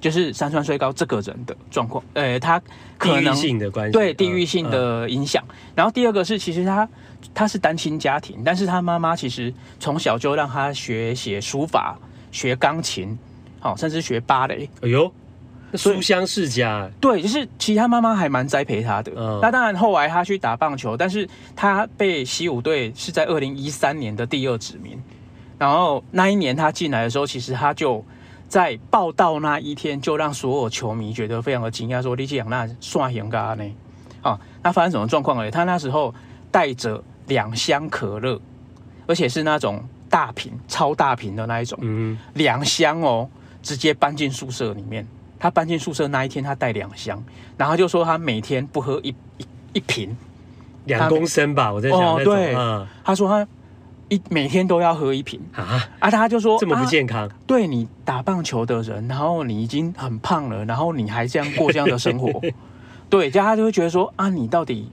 [0.00, 2.58] 就是山川穗高这个人的状况，呃，他
[2.96, 5.44] 可能地域性的关系，对地域性的影响。
[5.48, 6.88] 嗯、然后第二个是，其实他
[7.34, 11.98] 他是单亲家庭，但是他妈妈其实从小就让他学写书法、
[12.30, 13.18] 学钢琴，
[13.60, 14.70] 好，甚至学芭蕾。
[14.80, 15.12] 哎呦。
[15.74, 19.12] 书香世家，对，就是其实他妈妈还蛮栽培他的。
[19.16, 24.98] 嗯、那当然后来他去打棒球，但是他被西武队是在二零一三年的第二指名。
[25.58, 28.04] 然后那一年他进来的时候，其实他就
[28.48, 33.64] 在报到那一天就让所有球迷觉得非常的惊讶，说李继阳那算型咖呢？
[34.22, 35.50] 啊，那发生什么状况呢？
[35.50, 36.14] 他那时候
[36.50, 38.40] 带着两箱可乐，
[39.06, 43.28] 而且是那种大瓶、超大瓶的那一种，嗯，两箱哦，
[43.62, 45.06] 直接搬进宿舍里面。
[45.38, 47.22] 他搬进宿舍那一天，他带两箱，
[47.56, 50.16] 然后就说他每天不喝一一一瓶，
[50.84, 52.24] 两公升吧，我在想。
[52.24, 52.54] 对，
[53.04, 53.46] 他说他
[54.08, 56.10] 一每天都要喝一瓶啊啊！
[56.10, 57.30] 他就说这么不健康。
[57.46, 62.40] 对，你打棒球的人，然后你已经很胖了，然后你还这样过这样的生活，
[63.10, 64.90] 对，这样他就会觉得说啊，你到底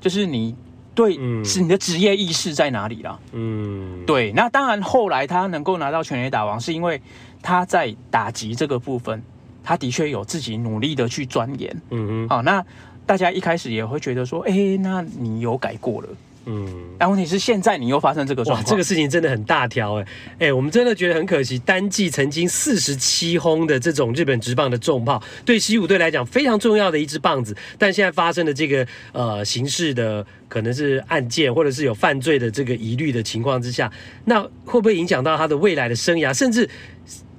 [0.00, 0.54] 就是你
[0.94, 1.14] 对
[1.44, 3.18] 是你的职业意识在哪里啦？
[3.32, 4.30] 嗯，对。
[4.32, 7.02] 那当然，后来他能够拿到全垒打王，是因为
[7.42, 9.22] 他在打击这个部分。
[9.62, 12.64] 他的确有自己努力的去钻研，嗯嗯，好，那
[13.06, 16.08] 大家一开始也会觉得说，哎、欸，那你有改过了，
[16.46, 16.66] 嗯，
[16.98, 20.06] 但问题是现在你又发生这个状况，这个事情真的很大条，哎，
[20.38, 33.90] 哎，我们真的觉得很可惜，单季曾经四十七轰的这种日本职棒的重炮，对西武队来讲非常重要的一支棒子，但现在发生的这个呃刑事的可能是案件，或者是有犯罪的这个疑虑的情况之下，
[34.24, 36.68] 那会不会影响到他的未来的生涯，甚至？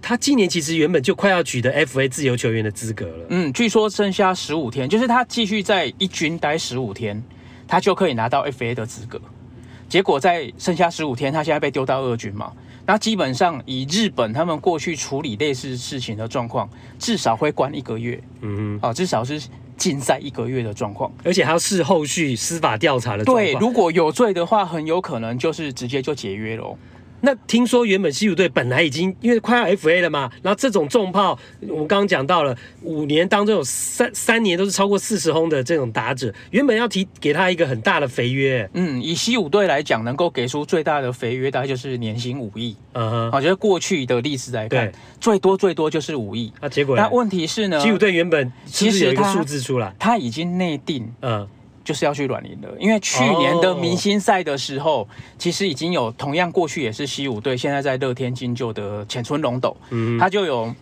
[0.06, 3.26] 他今年其实原本就快要取得 FA 自由球员的资格了。
[3.30, 7.24] 嗯，据说剩下十五天，就是他继续在一军待十五天，
[7.66, 9.20] 他就可以拿到 FA 的资格。
[9.88, 12.52] 结果在剩下十五天，他现在被丢到二军嘛。
[12.86, 18.22] 那基本上以日本他们过去处理类似事情的状况，至少会关一个月。
[18.42, 19.42] 嗯哼，啊，至少是
[19.78, 23.46] 禁赛一个月的状况，而且还要视后续司法调查的状况。
[23.46, 26.78] 对，如果有罪的话，很有可能就是直接就解约了。
[27.26, 38.70] 那听说原本西武队本来已经因为快要 FA 了嘛，然后这种重炮，我们刚刚讲到了五年当中有三三年都是超过四十轰的这种打者，原本要提给他一个很大的肥约。
[38.74, 42.76] 嗯，以西武队来讲，能够给出最大的肥约大概就是年薪五亿。
[42.92, 46.52] 嗯哼，我觉得过去的历史来看，最多最多就是五亿。
[46.60, 47.80] 那结果，那问题是呢？
[47.80, 51.10] 西武队原本其实有一个数字出来，他已经内定。
[51.22, 51.48] 嗯。
[51.84, 55.08] 就是要去软银的，因为去年的明星赛的时候，oh.
[55.38, 60.74] 其实已经有同样过去也是西武队，现在在乐天金就的浅村龙斗，嗯，他就有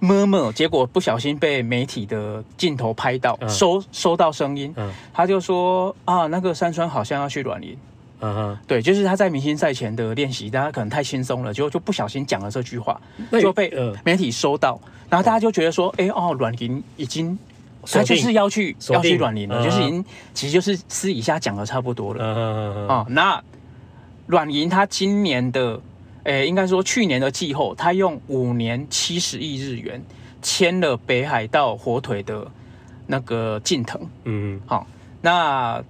[0.00, 7.76] 摸摸，结果不小心被媒体的镜头拍到，收收到声音，嗯，他就说啊，那个山川好像要去软银，
[8.18, 13.00] 嗯哼，对，就是他在明星赛前的练习，大家可能太轻松了，结果就不小心讲了这句话，
[13.40, 13.72] 就被
[14.04, 17.38] 媒体收到，然后大家就觉得说，哎哦，软银已经。
[17.82, 19.64] 他就是要去要去软银了，uh.
[19.64, 20.04] 就是已经
[20.34, 22.92] 其实就是私底下讲的差不多了啊、uh huh.
[22.92, 23.06] 哦。
[23.08, 23.42] 那
[24.26, 25.80] 软银他今年的
[26.24, 30.02] 诶，应该说去年的季后，他用五年七十亿日元
[30.42, 32.46] 签了北海道火腿的
[33.06, 34.00] 那个近藤。
[34.24, 34.86] 嗯，好，
[35.22, 35.82] 那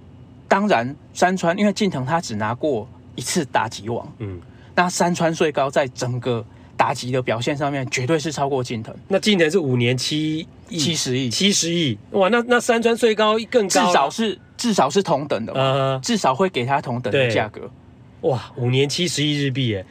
[0.47, 4.09] 当然山川，因为近藤他只拿过一次打击王。
[4.19, 4.39] 嗯，
[4.73, 6.43] 那山川最高在整个
[6.77, 8.95] 打击的表现上面，绝对是超过近藤。
[9.09, 17.69] 那近藤是五年七七十亿，七十亿，哇，那那山川最高更高，至少是至少是同等的，呃，至少会给他同等的价格。
[18.21, 19.85] 哇，五年七十亿日币耶！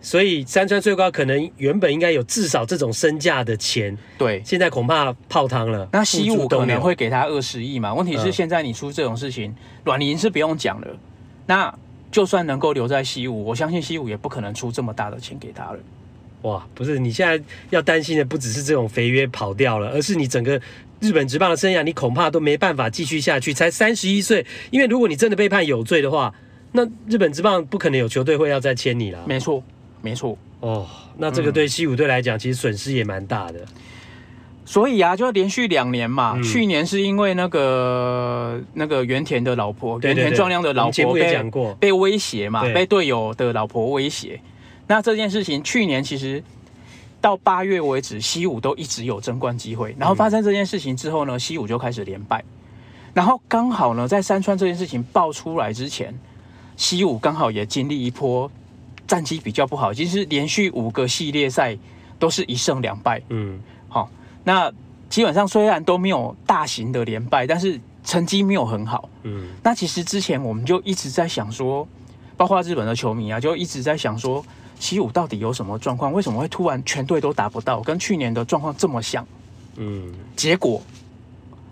[0.00, 5.88] 所以山川最高可能原本应该有至少这种身价的钱，对，现在恐怕泡汤了。
[5.92, 7.92] 那西武可能会给他二十亿嘛？
[7.92, 9.54] 问题是现在你出这种事情，
[9.84, 10.86] 软银是不用讲了。
[11.46, 11.72] 那
[12.12, 15.78] 就算能够留在西武，我相信西武也不可能出这么大的钱给他了。
[16.42, 20.60] 哇，不是，你现在要担心的不只是这种肥约跑掉了，而是你整个
[21.00, 23.52] 日本职棒的生涯，你恐怕都没办法继续下去。
[23.52, 26.34] 才三十一岁，因为如果你真的被判有罪的话，
[26.72, 29.22] 那日本职棒不可能有球队会要再签你了。
[29.26, 29.62] 没错。
[30.00, 30.86] 没错哦，
[31.16, 33.58] 那这个对西武队来讲，其实损失也蛮大的。
[34.64, 44.40] 所以啊，就连续两年嘛，嗯、去年是因为那个那个原田的老婆，原田壮亮的老婆被讲过被威胁嘛，被队友的老婆威胁。
[44.88, 46.42] 那这件事情去年其实
[47.20, 49.94] 到八月为止，西武都一直有争冠机会。
[49.96, 52.42] 然后发生这件事情之后呢，西武就开始连败。
[53.14, 56.12] 然后刚好呢，在山川这件事情爆出来之前，
[56.76, 58.50] 西武刚好也经历一波。
[59.06, 61.74] 战绩比较不好，其实连续五个系列赛
[62.18, 63.22] 都是一胜两败。
[63.30, 63.58] 嗯，
[63.88, 64.10] 好，
[64.44, 64.70] 那
[65.08, 69.08] 基本上虽然都没有大型的连败，但是成绩没有很好。
[69.22, 71.88] 嗯，那其实之前我们就一直在想说，
[72.36, 74.44] 包括日本的球迷啊，就一直在想说，
[74.78, 76.12] 西武到底有什么状况？
[76.12, 77.80] 为什么会突然全队都达不到？
[77.80, 79.26] 跟去年的状况这么像？
[79.76, 80.82] 嗯，结果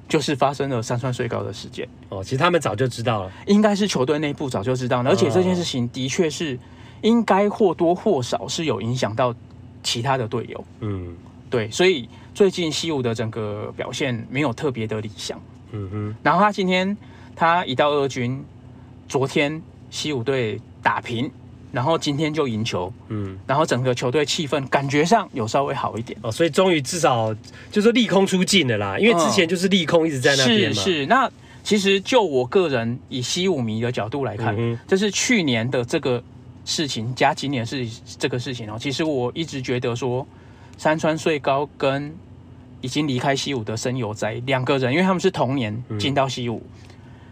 [0.08, 1.88] 就是发生了山川水高的事件。
[2.08, 6.58] 哦，其实他们早就知道了，应该是球队内部早就知道了，而且这件事情的确是。
[7.02, 9.32] 应该或多或少是有影响到
[9.82, 11.14] 其他的队友，嗯，
[11.50, 15.38] 对，所以最近西武的整个表现没有特别的理想，
[15.72, 16.16] 嗯哼。
[16.22, 16.96] 然后他今天
[17.36, 18.42] 他一到二军，
[19.06, 21.30] 昨天西武队打平，
[21.76, 27.36] 然后今天就赢球，嗯，然后整个球队气氛感觉上有稍微好一点哦，所以终于至少
[27.70, 30.82] 就是利空出尽了啦，因为之前就是利空一直在那边嘛。
[30.82, 31.30] 是是，那
[31.62, 36.22] 其实就我个人以西武迷的角度来看，嗯，这是去年的这个。
[36.68, 37.86] 事情加今年是
[38.18, 40.26] 这个事情哦，其实我一直觉得说，
[40.76, 42.12] 山川穗高跟
[42.80, 46.88] 已经离开西武的森友哉两个人，因为他们是同年进到西武，嗯、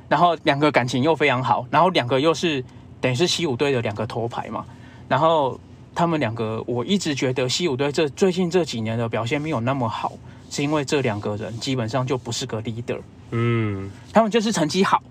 [0.08, 2.62] 然后两个感情又非常好，然后两个又是
[3.04, 4.64] 等于是西武队的两个头牌嘛，
[5.06, 5.60] 然后
[5.94, 10.10] 他们两个我一直觉得西武队这最近这几年的表现没有那么好，
[10.48, 12.98] 是因为这两个人基本上就不是个 leader，
[13.32, 15.02] 嗯，他们就是成绩好，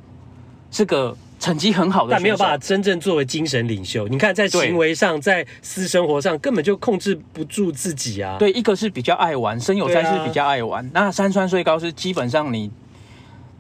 [0.71, 1.15] 是个。
[1.39, 4.07] 成绩很好的，但没有办法真正作为精神领袖。
[4.07, 8.37] 你看，在行为上，在私生活上，根本就控制不住自己啊。
[8.39, 10.81] 对，一个是比较爱玩，森友哉是比较爱玩。
[10.85, 12.71] 啊、那山川穗高是基本上你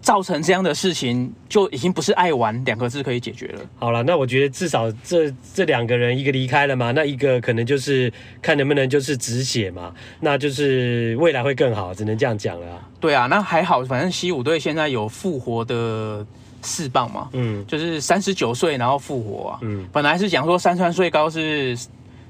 [0.03, 3.61] 造成这样的事情，就已经不是爱玩两个字可以解决了。
[3.79, 12.67] 好了，那我觉得至少这这两个人，一个离开了嘛，那一个可能就是看能不能就是止血嘛，那就是未来会更好，只能这样讲了。
[12.99, 16.23] 对啊，那还好，反正西武队现在有复活的。
[16.65, 21.77] 四棒嘛，嗯，就是三十九岁然后复活啊，嗯，本来是讲说山川岁高是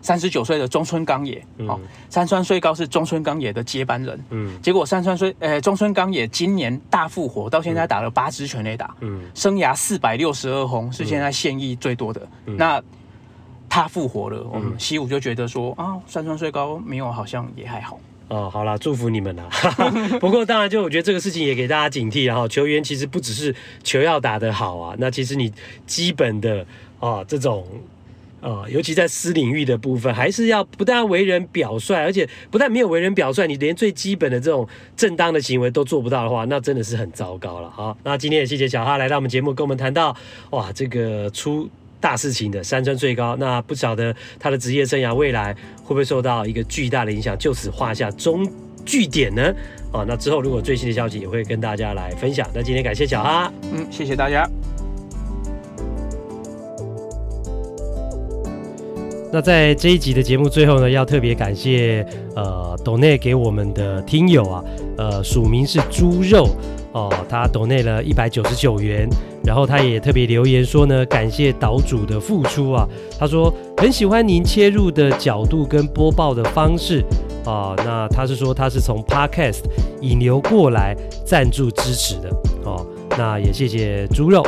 [0.03, 12.83] 三十九岁的中村刚也，好、嗯，山川穗高是中村刚也的接班人，嗯，结果山川穗，呃，中村刚也今年大复活，到现在打了八支全垒打，嗯，生涯四百六十二轰是现在现役最多的，嗯、那
[13.69, 17.99] 他复活了，我们西武就觉得说啊，山川穗高没有好像也还好。
[18.29, 19.43] 哦，好啦，祝福你们啦。
[20.19, 25.51] 不过当然，就我觉得这个事情也给大家警惕，然后球员其实不只是球要打得好啊，那其实你
[25.85, 26.61] 基本的
[26.99, 27.67] 啊、哦、这种
[28.43, 34.67] 啊、尤其在私领域的部分，还是要不但为人表率，而且不但没有为人表率，你连最基本的这种
[34.97, 37.69] 正当的行为都做不到的话，那真的是很糟糕了。
[37.71, 40.15] 好，那今天也谢谢小哈来到我们节目，跟我们谈到
[40.51, 41.69] 哇，这个出。
[42.03, 45.53] 大事情的山川最高，那不晓得他的职业生涯未来
[45.85, 48.45] 会不会受到一个巨大的影响，就此画下终
[48.85, 49.41] 句点呢？
[49.93, 52.45] 啊，那之后如果最新的消息也会跟大家来分享。
[52.53, 54.45] 那今天感谢小哈，嗯，谢谢大家。
[59.33, 62.05] 那在这一集的节目最后呢，要特别感谢
[62.35, 64.63] 呃斗内给我们的听友啊，
[64.95, 66.47] 呃署名是猪肉
[66.91, 69.09] 哦，他斗内了一百九十九元，
[69.43, 77.03] 然后他也特别留言说呢，感谢岛主的付出啊，他说很喜欢您切入的角度跟播报的方式
[77.43, 79.61] 啊，那他是说他是从 Podcast
[80.01, 82.29] 引流过来赞助支持的
[82.65, 82.85] 哦，
[83.17, 84.45] 那也谢谢猪肉，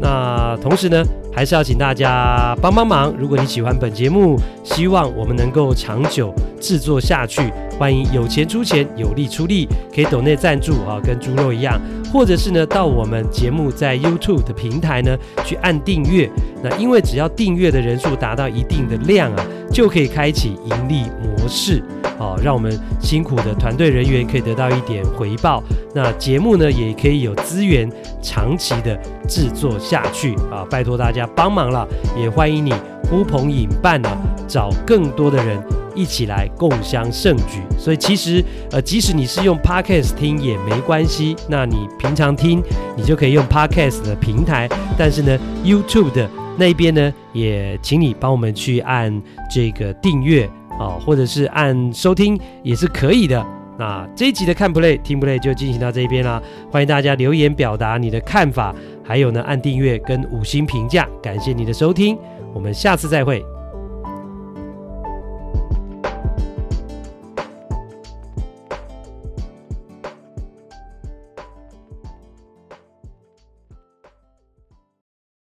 [0.00, 1.04] 那同时呢。
[1.36, 3.14] 还是要请大家帮帮忙。
[3.18, 11.78] 如果你喜欢本节目，希望我们能够长久制作下去，欢迎有钱出钱，有力出力，可以抖内赞助啊，跟猪肉一样，
[12.10, 15.14] 或者是呢，到我们节目在 YouTube 的平台呢
[15.44, 16.26] 去按订阅。
[16.62, 21.82] 那因为只要订阅的人数达到一定的量啊，就可以开启盈利模式。
[22.18, 25.62] 好，让我们辛苦的团队人员可以得到一点回报。
[25.94, 27.90] 那节目呢，也可以有资源
[28.22, 28.98] 长期的
[29.28, 30.64] 制作下去啊！
[30.70, 31.86] 拜托大家帮忙了，
[32.18, 32.72] 也欢迎你
[33.10, 34.08] 呼朋引伴呢，
[34.48, 35.62] 找更多的人
[35.94, 37.60] 一起来共襄盛举。
[37.78, 42.62] 所以其实呃，即使你是用 Podcast 听也没关系，那你平常听
[42.96, 50.48] 你就可以用 Podcast 的平台，但是呢，YouTube 的那边呢，也请你帮我们去按这个订阅。
[50.78, 53.44] 哦，或者是按收听也是可以的。
[53.78, 56.42] 那这一集的看 play 听 play 就进行到这一边啦。
[56.70, 58.74] 欢迎大家留言表达你的看法，
[59.04, 61.06] 还有呢，按订阅跟五星评价。
[61.22, 62.18] 感谢你的收听，
[62.54, 63.44] 我们下次再会。